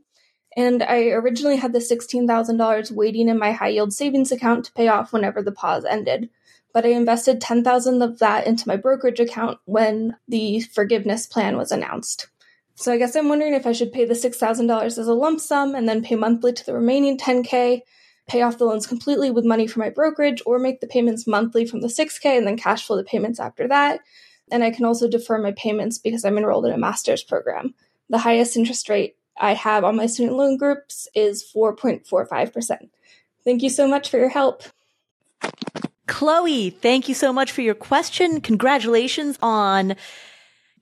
[0.56, 4.88] and I originally had the $16,000 waiting in my high yield savings account to pay
[4.88, 6.30] off whenever the pause ended.
[6.74, 11.72] But I invested 10,000 of that into my brokerage account when the forgiveness plan was
[11.72, 12.28] announced.
[12.74, 15.74] So I guess I'm wondering if I should pay the $6,000 as a lump sum
[15.74, 17.82] and then pay monthly to the remaining 10k,
[18.26, 21.64] pay off the loans completely with money from my brokerage or make the payments monthly
[21.64, 24.00] from the 6k and then cash flow the payments after that.
[24.50, 27.74] And I can also defer my payments because I'm enrolled in a master's program.
[28.10, 32.88] The highest interest rate I have on my student loan groups is 4.45%.
[33.44, 34.64] Thank you so much for your help.
[36.06, 38.40] Chloe, thank you so much for your question.
[38.40, 39.96] Congratulations on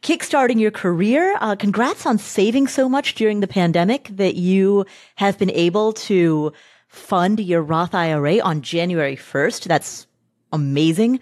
[0.02, 1.36] kickstarting your career.
[1.40, 4.84] Uh, congrats on saving so much during the pandemic that you
[5.16, 6.52] have been able to
[6.88, 9.64] fund your Roth IRA on January 1st.
[9.64, 10.06] That's
[10.52, 11.20] amazing.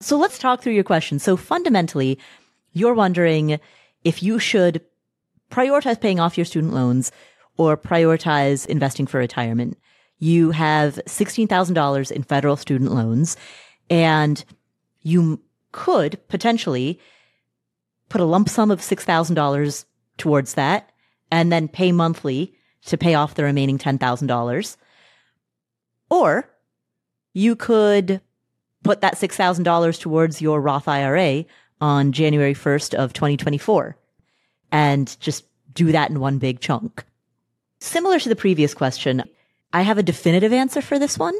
[0.00, 1.18] So let's talk through your question.
[1.18, 2.18] So fundamentally,
[2.72, 3.60] you're wondering
[4.02, 4.80] if you should
[5.50, 7.12] prioritize paying off your student loans
[7.58, 9.76] or prioritize investing for retirement.
[10.22, 13.36] You have $16,000 in federal student loans
[13.90, 14.44] and
[15.00, 15.40] you
[15.72, 17.00] could potentially
[18.08, 19.84] put a lump sum of $6,000
[20.18, 20.92] towards that
[21.32, 22.54] and then pay monthly
[22.86, 24.76] to pay off the remaining $10,000.
[26.08, 26.48] Or
[27.34, 28.20] you could
[28.84, 31.44] put that $6,000 towards your Roth IRA
[31.80, 33.96] on January 1st of 2024
[34.70, 37.04] and just do that in one big chunk.
[37.80, 39.24] Similar to the previous question,
[39.72, 41.34] I have a definitive answer for this one,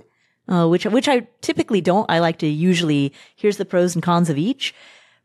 [0.49, 2.11] uh, which, which I typically don't.
[2.11, 4.75] I like to usually, here's the pros and cons of each.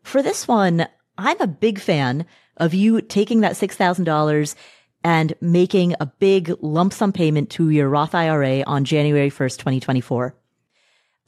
[0.03, 0.87] For this one,
[1.17, 2.25] I'm a big fan
[2.57, 4.55] of you taking that $6,000
[5.03, 10.35] and making a big lump sum payment to your Roth IRA on January 1st, 2024.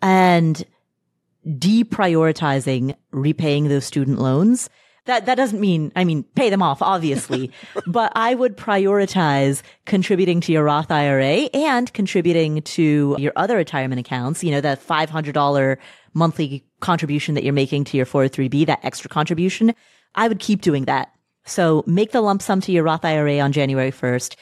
[0.02, 0.64] And
[1.48, 4.70] deprioritizing repaying those student loans
[5.10, 7.52] that that doesn't mean I mean pay them off obviously,
[7.88, 14.00] but I would prioritize contributing to your Roth IRA and contributing to your other retirement
[14.00, 15.78] accounts, you know, the $500
[16.14, 19.74] monthly contribution that you're making to your 403b, that extra contribution.
[20.16, 21.12] I would keep doing that.
[21.46, 24.36] So make the lump sum to your Roth IRA on January 1st.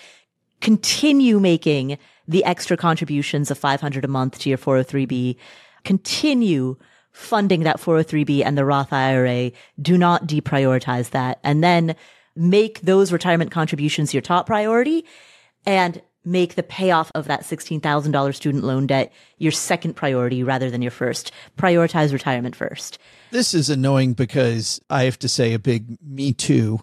[0.60, 1.98] Continue making
[2.28, 5.38] the extra contributions of 500 a month to your 403b.
[5.84, 6.76] Continue
[7.18, 9.52] funding that 403b and the Roth IRA.
[9.82, 11.40] Do not deprioritize that.
[11.44, 11.96] And then
[12.36, 15.04] make those retirement contributions your top priority
[15.66, 20.84] and make the payoff of that $16,000 student loan debt your second priority rather than
[20.84, 21.32] your first.
[21.58, 23.00] Prioritize retirement first.
[23.32, 26.82] This is annoying because I have to say a big me too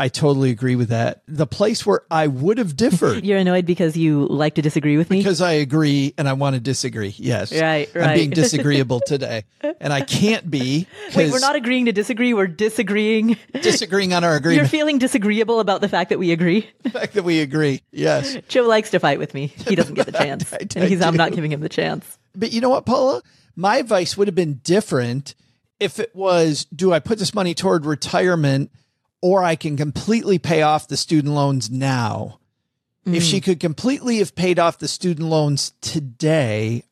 [0.00, 1.20] I totally agree with that.
[1.28, 3.22] The place where I would have differed.
[3.26, 5.18] You're annoyed because you like to disagree with me?
[5.18, 7.14] Because I agree and I want to disagree.
[7.18, 7.52] Yes.
[7.52, 8.08] Right, right.
[8.08, 9.44] I'm being disagreeable today.
[9.78, 10.86] and I can't be.
[11.14, 12.32] Wait, we're not agreeing to disagree.
[12.32, 13.36] We're disagreeing.
[13.52, 14.62] Disagreeing on our agreement.
[14.62, 16.70] You're feeling disagreeable about the fact that we agree?
[16.82, 17.82] The fact that we agree.
[17.92, 18.38] Yes.
[18.48, 19.48] Joe likes to fight with me.
[19.48, 20.50] He doesn't get the chance.
[20.50, 22.18] I, I, and he's, I'm not giving him the chance.
[22.34, 23.20] But you know what, Paula?
[23.54, 25.34] My advice would have been different
[25.78, 28.70] if it was do I put this money toward retirement
[29.22, 32.40] or I can completely pay off the student loans now.
[33.06, 33.16] Mm.
[33.16, 33.44] If she mm.
[33.44, 36.84] could completely have paid off the student loans today,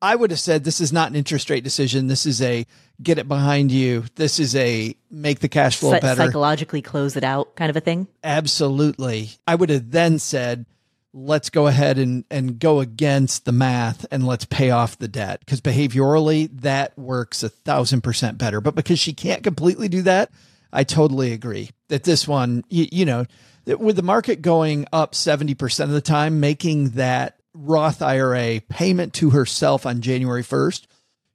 [0.00, 2.08] I would have said this is not an interest rate decision.
[2.08, 2.66] This is a
[3.00, 4.04] get it behind you.
[4.16, 6.26] This is a make the cash flow better.
[6.26, 8.08] Psychologically close it out kind of a thing.
[8.22, 9.30] Absolutely.
[9.46, 10.66] I would have then said,
[11.12, 15.40] let's go ahead and, and go against the math and let's pay off the debt
[15.40, 18.60] because behaviorally that works a thousand percent better.
[18.60, 20.30] But because she can't completely do that,
[20.72, 23.26] I totally agree that this one, you, you know,
[23.66, 29.30] with the market going up 70% of the time, making that Roth IRA payment to
[29.30, 30.86] herself on January 1st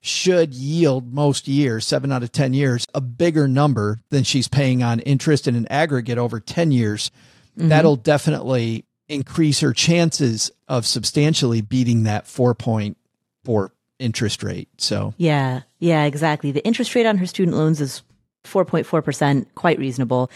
[0.01, 4.81] should yield most years, seven out of 10 years, a bigger number than she's paying
[4.81, 7.11] on interest in an aggregate over 10 years.
[7.57, 7.69] Mm-hmm.
[7.69, 13.69] That'll definitely increase her chances of substantially beating that 4.4
[13.99, 14.69] interest rate.
[14.77, 16.51] So, yeah, yeah, exactly.
[16.51, 18.03] The interest rate on her student loans is
[18.47, 20.31] 4.4%, quite reasonable.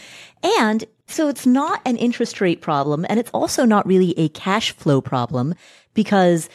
[0.60, 3.04] And so it's not an interest rate problem.
[3.08, 5.54] And it's also not really a cash flow problem
[5.94, 6.48] because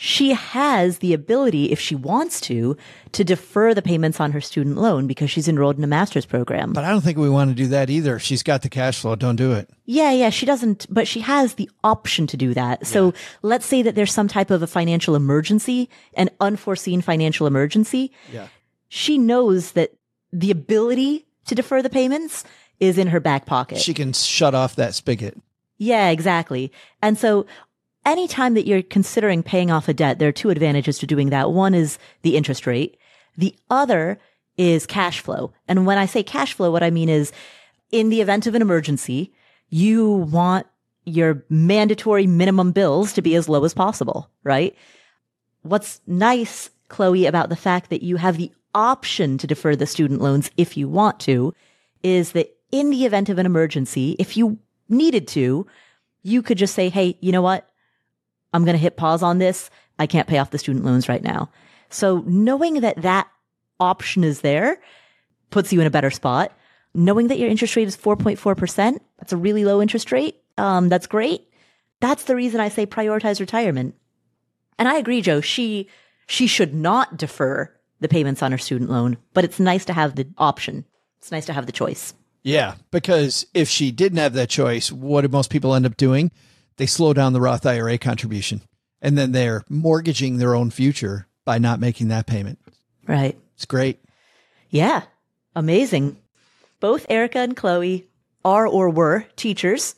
[0.00, 2.76] she has the ability, if she wants to,
[3.10, 6.72] to defer the payments on her student loan because she's enrolled in a master's program.
[6.72, 8.14] But I don't think we want to do that either.
[8.14, 9.68] If she's got the cash flow, don't do it.
[9.86, 12.86] Yeah, yeah, she doesn't, but she has the option to do that.
[12.86, 13.12] So yeah.
[13.42, 18.12] let's say that there's some type of a financial emergency, an unforeseen financial emergency.
[18.32, 18.46] Yeah.
[18.88, 19.97] She knows that
[20.32, 22.44] the ability to defer the payments
[22.80, 23.78] is in her back pocket.
[23.78, 25.38] She can shut off that spigot.
[25.78, 26.72] Yeah, exactly.
[27.02, 27.46] And so
[28.04, 31.52] anytime that you're considering paying off a debt, there are two advantages to doing that.
[31.52, 32.98] One is the interest rate.
[33.36, 34.18] The other
[34.56, 35.52] is cash flow.
[35.68, 37.32] And when I say cash flow, what I mean is
[37.90, 39.32] in the event of an emergency,
[39.70, 40.66] you want
[41.04, 44.74] your mandatory minimum bills to be as low as possible, right?
[45.62, 50.20] What's nice, Chloe, about the fact that you have the option to defer the student
[50.20, 51.54] loans if you want to
[52.02, 54.58] is that in the event of an emergency, if you
[54.88, 55.66] needed to,
[56.22, 57.68] you could just say, Hey, you know what?
[58.52, 59.70] I'm going to hit pause on this.
[59.98, 61.50] I can't pay off the student loans right now.
[61.90, 63.28] So knowing that that
[63.80, 64.80] option is there
[65.50, 66.52] puts you in a better spot.
[66.94, 70.36] Knowing that your interest rate is 4.4%, that's a really low interest rate.
[70.56, 71.46] Um, that's great.
[72.00, 73.94] That's the reason I say prioritize retirement.
[74.78, 75.40] And I agree, Joe.
[75.40, 75.88] She,
[76.26, 80.14] she should not defer the payments on her student loan, but it's nice to have
[80.14, 80.84] the option.
[81.18, 82.14] It's nice to have the choice.
[82.42, 86.30] Yeah, because if she didn't have that choice, what do most people end up doing?
[86.78, 88.62] they slow down the Roth IRA contribution
[89.02, 92.58] and then they're mortgaging their own future by not making that payment.
[93.06, 93.38] Right.
[93.54, 94.00] It's great.
[94.70, 95.02] Yeah.
[95.54, 96.16] Amazing.
[96.80, 98.08] Both Erica and Chloe
[98.44, 99.94] are or were teachers.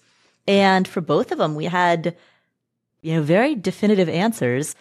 [0.47, 2.17] And for both of them, we had,
[3.03, 4.75] you know, very definitive answers.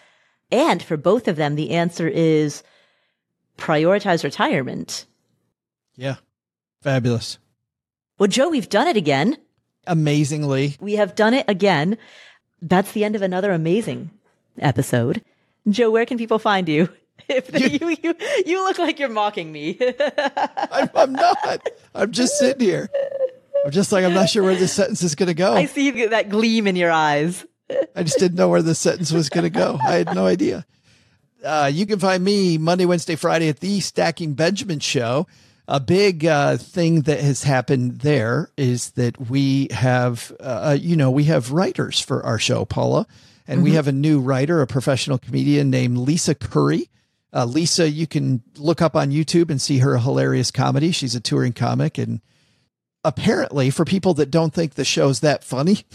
[0.51, 2.63] And for both of them, the answer is
[3.59, 5.05] prioritize retirement.
[5.95, 6.15] Yeah.
[6.81, 7.37] Fabulous.
[8.17, 9.37] Well, Joe, we've done it again
[9.89, 10.77] amazingly.
[10.79, 11.97] We have done it again.
[12.61, 14.11] That's the end of another amazing
[14.59, 15.23] episode.
[15.67, 16.89] Joe, where can people find you?
[17.27, 19.77] If they, you, you, you look like you're mocking me.
[20.71, 21.69] I'm, I'm, not.
[21.93, 22.89] I'm just sitting here.
[23.63, 25.53] I'm just like I'm not sure where this sentence is going to go.
[25.53, 27.45] I see that gleam in your eyes.
[27.93, 29.77] I just didn't know where the sentence was going to go.
[29.85, 30.65] I had no idea.
[31.43, 35.25] Uh, you can find me Monday, Wednesday, Friday at the Stacking Benjamin Show
[35.69, 40.95] a big uh, thing that has happened there is that we have, uh, uh, you
[40.95, 43.05] know, we have writers for our show, Paula,
[43.47, 43.65] and mm-hmm.
[43.65, 46.89] we have a new writer, a professional comedian named Lisa Curry.
[47.31, 50.91] Uh, Lisa, you can look up on YouTube and see her hilarious comedy.
[50.91, 52.21] She's a touring comic, and
[53.03, 55.85] apparently, for people that don't think the show's that funny,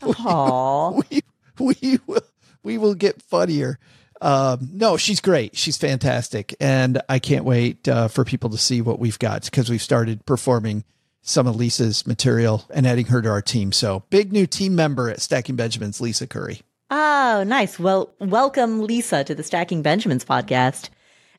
[0.00, 1.02] Aww.
[1.10, 1.22] we,
[1.58, 2.22] we, we will
[2.62, 3.80] we will get funnier.
[4.20, 5.56] Um, no, she's great.
[5.56, 6.54] She's fantastic.
[6.60, 10.26] And I can't wait uh, for people to see what we've got because we've started
[10.26, 10.84] performing
[11.22, 13.72] some of Lisa's material and adding her to our team.
[13.72, 16.62] So big new team member at Stacking Benjamins, Lisa Curry.
[16.90, 17.78] Oh, nice.
[17.78, 20.88] Well, welcome Lisa to the Stacking Benjamins podcast.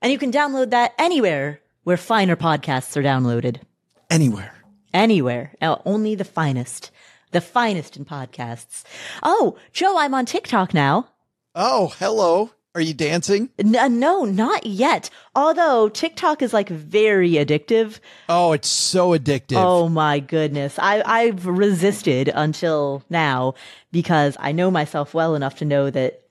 [0.02, 3.62] And you can download that anywhere where finer podcasts are downloaded.
[4.10, 4.54] Anywhere.
[4.94, 5.56] Anywhere.
[5.62, 6.92] Now, only the finest.
[7.32, 8.84] The finest in podcasts.
[9.24, 11.10] Oh, Joe, I'm on TikTok now.
[11.56, 12.52] Oh, hello.
[12.76, 13.50] Are you dancing?
[13.64, 15.10] No, uh, no, not yet.
[15.36, 18.00] Although TikTok is like very addictive.
[18.30, 19.58] Oh, it's so addictive.
[19.58, 20.78] Oh my goodness.
[20.78, 23.56] I, I've resisted until now
[23.92, 26.22] because I know myself well enough to know that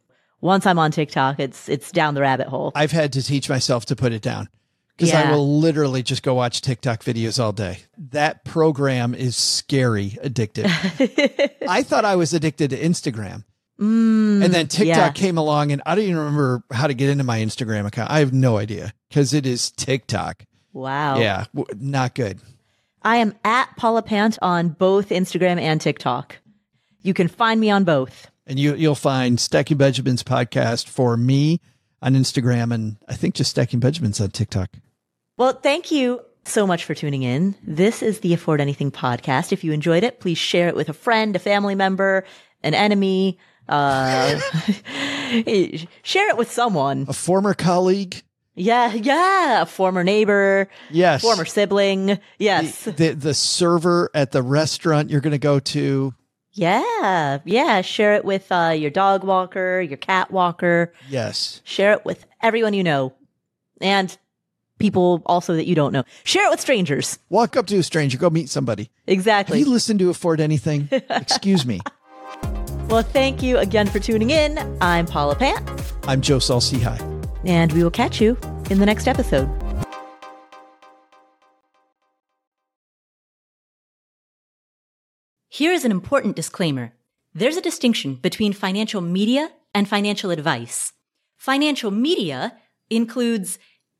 [0.40, 2.70] once I'm on TikTok, it's it's down the rabbit hole.
[2.74, 4.48] I've had to teach myself to put it down
[4.96, 5.28] because yeah.
[5.28, 7.80] I will literally just go watch TikTok videos all day.
[8.12, 10.70] That program is scary addictive.
[11.68, 13.44] I thought I was addicted to Instagram.
[13.80, 15.10] Mm, and then TikTok yeah.
[15.10, 18.10] came along, and I don't even remember how to get into my Instagram account.
[18.10, 20.44] I have no idea because it is TikTok.
[20.72, 21.18] Wow.
[21.18, 21.44] Yeah,
[21.76, 22.40] not good.
[23.02, 26.38] I am at Paula Pant on both Instagram and TikTok.
[27.02, 28.28] You can find me on both.
[28.46, 31.60] And you, you'll find Stacking Benjamins podcast for me
[32.02, 34.70] on Instagram, and I think just Stacking Benjamins on TikTok.
[35.36, 37.54] Well, thank you so much for tuning in.
[37.62, 39.52] This is the Afford Anything podcast.
[39.52, 42.24] If you enjoyed it, please share it with a friend, a family member,
[42.62, 43.38] an enemy,
[43.68, 44.38] uh,
[46.02, 47.06] share it with someone.
[47.08, 48.22] A former colleague.
[48.54, 50.68] Yeah, yeah, a former neighbor.
[50.90, 51.22] Yes.
[51.22, 52.18] Former sibling.
[52.38, 52.84] Yes.
[52.84, 56.14] The the, the server at the restaurant you're going to go to.
[56.52, 57.82] Yeah, yeah.
[57.82, 60.92] Share it with uh, your dog walker, your cat walker.
[61.08, 61.60] Yes.
[61.64, 63.12] Share it with everyone you know.
[63.80, 64.16] and
[64.78, 66.04] people also that you don't know.
[66.24, 67.18] Share it with strangers.
[67.28, 68.90] Walk up to a stranger, go meet somebody.
[69.06, 69.58] Exactly.
[69.58, 70.88] Have you listened to Afford Anything?
[71.10, 71.80] Excuse me.
[72.88, 74.58] Well, thank you again for tuning in.
[74.80, 75.68] I'm Paula Pant.
[76.04, 76.98] I'm Joe Saul-Sehy.
[77.44, 78.38] And we will catch you
[78.70, 79.46] in the next episode.
[85.50, 86.94] Here is an important disclaimer.
[87.34, 90.94] There's a distinction between financial media and financial advice.
[91.36, 92.56] Financial media
[92.88, 93.58] includes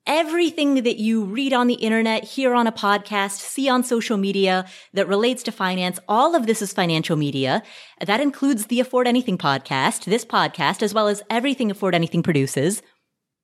[0.09, 4.67] everything that you read on the internet, hear on a podcast, see on social media
[4.95, 6.01] that relates to finance.
[6.09, 7.63] All of this is financial media.
[8.05, 12.83] That includes the Afford Anything podcast, this podcast, as well as everything Afford Anything produces.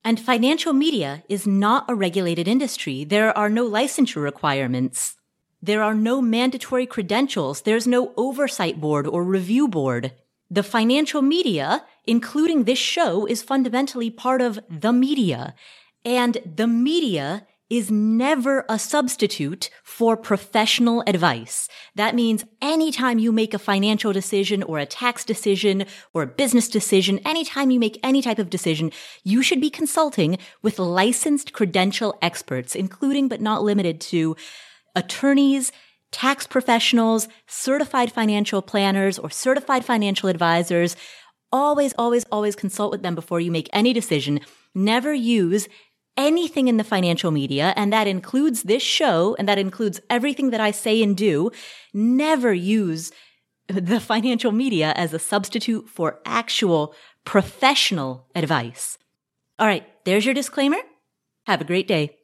[0.03, 3.05] And financial media is not a regulated industry.
[3.05, 5.17] There are no licensure requirements.
[5.63, 7.63] There are no mandatory credentials.
[7.63, 10.13] There's no oversight board or review board.
[10.51, 15.55] The financial media, including this show, is fundamentally part of the media.
[16.05, 21.69] And the media is never a substitute for professional advice.
[21.95, 26.69] That means anytime you make a financial decision or a tax decision or a business
[26.69, 32.19] decision, anytime you make any type of decision, you should be consulting with licensed credential
[32.21, 34.37] experts, including but not limited to
[34.95, 35.73] attorneys,
[36.13, 40.97] tax professionals, certified financial planners, or certified financial advisors.
[41.51, 44.41] Always, always, always consult with them before you make any decision.
[44.75, 45.67] Never use
[46.17, 50.61] anything in the financial media, and that includes this show, and that includes everything that
[50.61, 51.51] I say and do,
[51.93, 53.13] never use
[53.69, 58.99] the financial media as a substitute for actual professional advice.
[59.59, 60.79] All right, there's your disclaimer.
[61.47, 62.17] Have a great day.